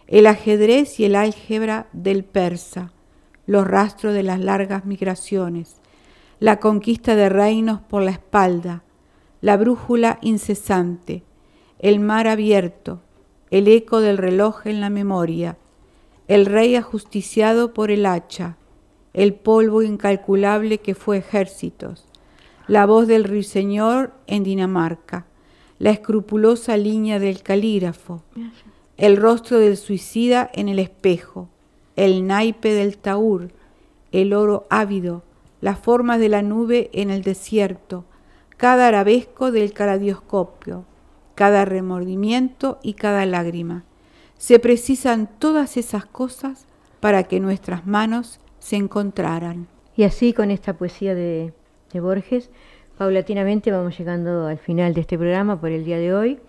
el 0.08 0.26
ajedrez 0.26 1.00
y 1.00 1.06
el 1.06 1.14
álgebra 1.16 1.90
del 1.94 2.24
persa, 2.24 2.92
los 3.46 3.68
rastros 3.68 4.16
de 4.16 4.24
las 4.24 4.40
largas 4.40 4.86
migraciones, 4.86 5.76
la 6.44 6.60
conquista 6.60 7.16
de 7.16 7.30
reinos 7.30 7.80
por 7.80 8.04
la 8.04 8.12
espalda, 8.12 8.84
la 9.40 9.56
brújula 9.56 10.20
incesante, 10.22 11.24
el 11.80 12.02
mar 12.02 12.28
abierto, 12.28 13.00
el 13.50 13.70
eco 13.70 14.02
del 14.02 14.18
reloj 14.18 14.68
en 14.68 14.82
la 14.82 14.90
memoria, 14.90 15.56
el 16.28 16.46
rey 16.46 16.76
ajusticiado 16.76 17.74
por 17.74 17.92
el 17.92 18.06
hacha, 18.06 18.58
el 19.14 19.36
polvo 19.36 19.84
incalculable 19.84 20.80
que 20.80 20.96
fue 20.96 21.20
ejércitos, 21.20 22.04
la 22.68 22.86
voz 22.86 23.08
del 23.08 23.24
ruiseñor 23.24 24.12
en 24.28 24.44
Dinamarca, 24.44 25.26
la 25.80 25.92
escrupulosa 25.92 26.76
línea 26.76 27.20
del 27.20 27.42
calígrafo, 27.42 28.22
el 28.98 29.16
rostro 29.16 29.60
del 29.60 29.78
suicida 29.78 30.52
en 30.54 30.68
el 30.68 30.80
espejo, 30.80 31.48
el 31.96 32.28
naipe 32.28 32.74
del 32.74 32.98
taur, 32.98 33.50
el 34.12 34.34
oro 34.34 34.68
ávido, 34.70 35.24
las 35.64 35.80
formas 35.80 36.20
de 36.20 36.28
la 36.28 36.42
nube 36.42 36.90
en 36.92 37.10
el 37.10 37.24
desierto, 37.24 38.04
cada 38.58 38.90
arabesco 38.90 39.50
del 39.50 39.72
caradioscopio, 39.72 40.84
cada 41.36 41.64
remordimiento 41.64 42.80
y 42.84 42.96
cada 42.96 43.26
lágrima. 43.26 43.86
Se 44.38 44.60
precisan 44.60 45.30
todas 45.40 45.78
esas 45.78 46.06
cosas 46.06 46.68
para 47.00 47.24
que 47.24 47.40
nuestras 47.40 47.88
manos 47.88 48.42
se 48.60 48.76
encontraran. 48.76 49.68
Y 49.96 50.04
así 50.04 50.34
con 50.34 50.52
esta 50.52 50.74
poesía 50.74 51.16
de, 51.16 51.54
de 51.94 52.00
Borges, 52.02 52.50
paulatinamente 52.98 53.72
vamos 53.72 53.98
llegando 53.98 54.48
al 54.48 54.58
final 54.58 54.94
de 54.94 55.00
este 55.00 55.18
programa 55.18 55.62
por 55.62 55.70
el 55.70 55.86
día 55.86 55.98
de 55.98 56.14
hoy. 56.14 56.40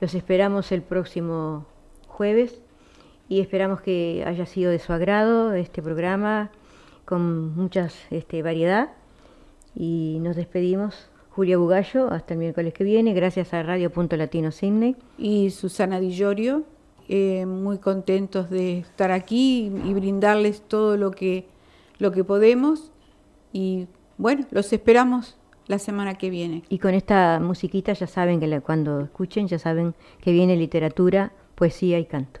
Los 0.00 0.12
esperamos 0.16 0.72
el 0.72 0.82
próximo 0.82 1.66
jueves 2.08 2.60
y 3.28 3.40
esperamos 3.40 3.80
que 3.80 4.24
haya 4.26 4.44
sido 4.44 4.72
de 4.72 4.80
su 4.80 4.92
agrado 4.92 5.52
este 5.52 5.82
programa 5.82 6.50
con 7.06 7.54
mucha 7.56 7.88
este, 8.10 8.42
variedad. 8.42 8.90
Y 9.74 10.18
nos 10.20 10.36
despedimos. 10.36 11.08
Julia 11.30 11.58
Bugallo, 11.58 12.10
hasta 12.10 12.32
el 12.32 12.40
miércoles 12.40 12.72
que 12.72 12.82
viene, 12.82 13.12
gracias 13.12 13.52
a 13.52 13.62
Radio 13.62 13.90
Punto 13.90 14.16
Latino 14.16 14.50
Sydney. 14.50 14.96
Y 15.18 15.50
Susana 15.50 16.00
Di 16.00 16.10
Llorio, 16.10 16.64
eh, 17.08 17.44
muy 17.44 17.76
contentos 17.78 18.48
de 18.48 18.78
estar 18.78 19.10
aquí 19.10 19.70
y 19.84 19.92
brindarles 19.94 20.62
todo 20.62 20.96
lo 20.96 21.10
que, 21.10 21.46
lo 21.98 22.10
que 22.12 22.24
podemos. 22.24 22.90
Y 23.52 23.86
bueno, 24.16 24.46
los 24.50 24.72
esperamos 24.72 25.36
la 25.66 25.78
semana 25.78 26.14
que 26.14 26.30
viene. 26.30 26.62
Y 26.70 26.78
con 26.78 26.94
esta 26.94 27.38
musiquita 27.38 27.92
ya 27.92 28.06
saben 28.06 28.40
que 28.40 28.46
la- 28.46 28.62
cuando 28.62 29.00
escuchen, 29.02 29.46
ya 29.46 29.58
saben 29.58 29.94
que 30.22 30.32
viene 30.32 30.56
literatura, 30.56 31.32
poesía 31.54 31.98
y 31.98 32.06
canto. 32.06 32.40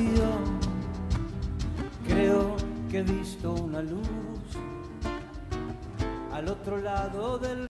Creo 2.11 2.57
que 2.89 2.97
he 2.99 3.03
visto 3.03 3.53
una 3.53 3.81
luz 3.81 4.09
al 6.33 6.49
otro 6.49 6.77
lado 6.77 7.37
del 7.37 7.59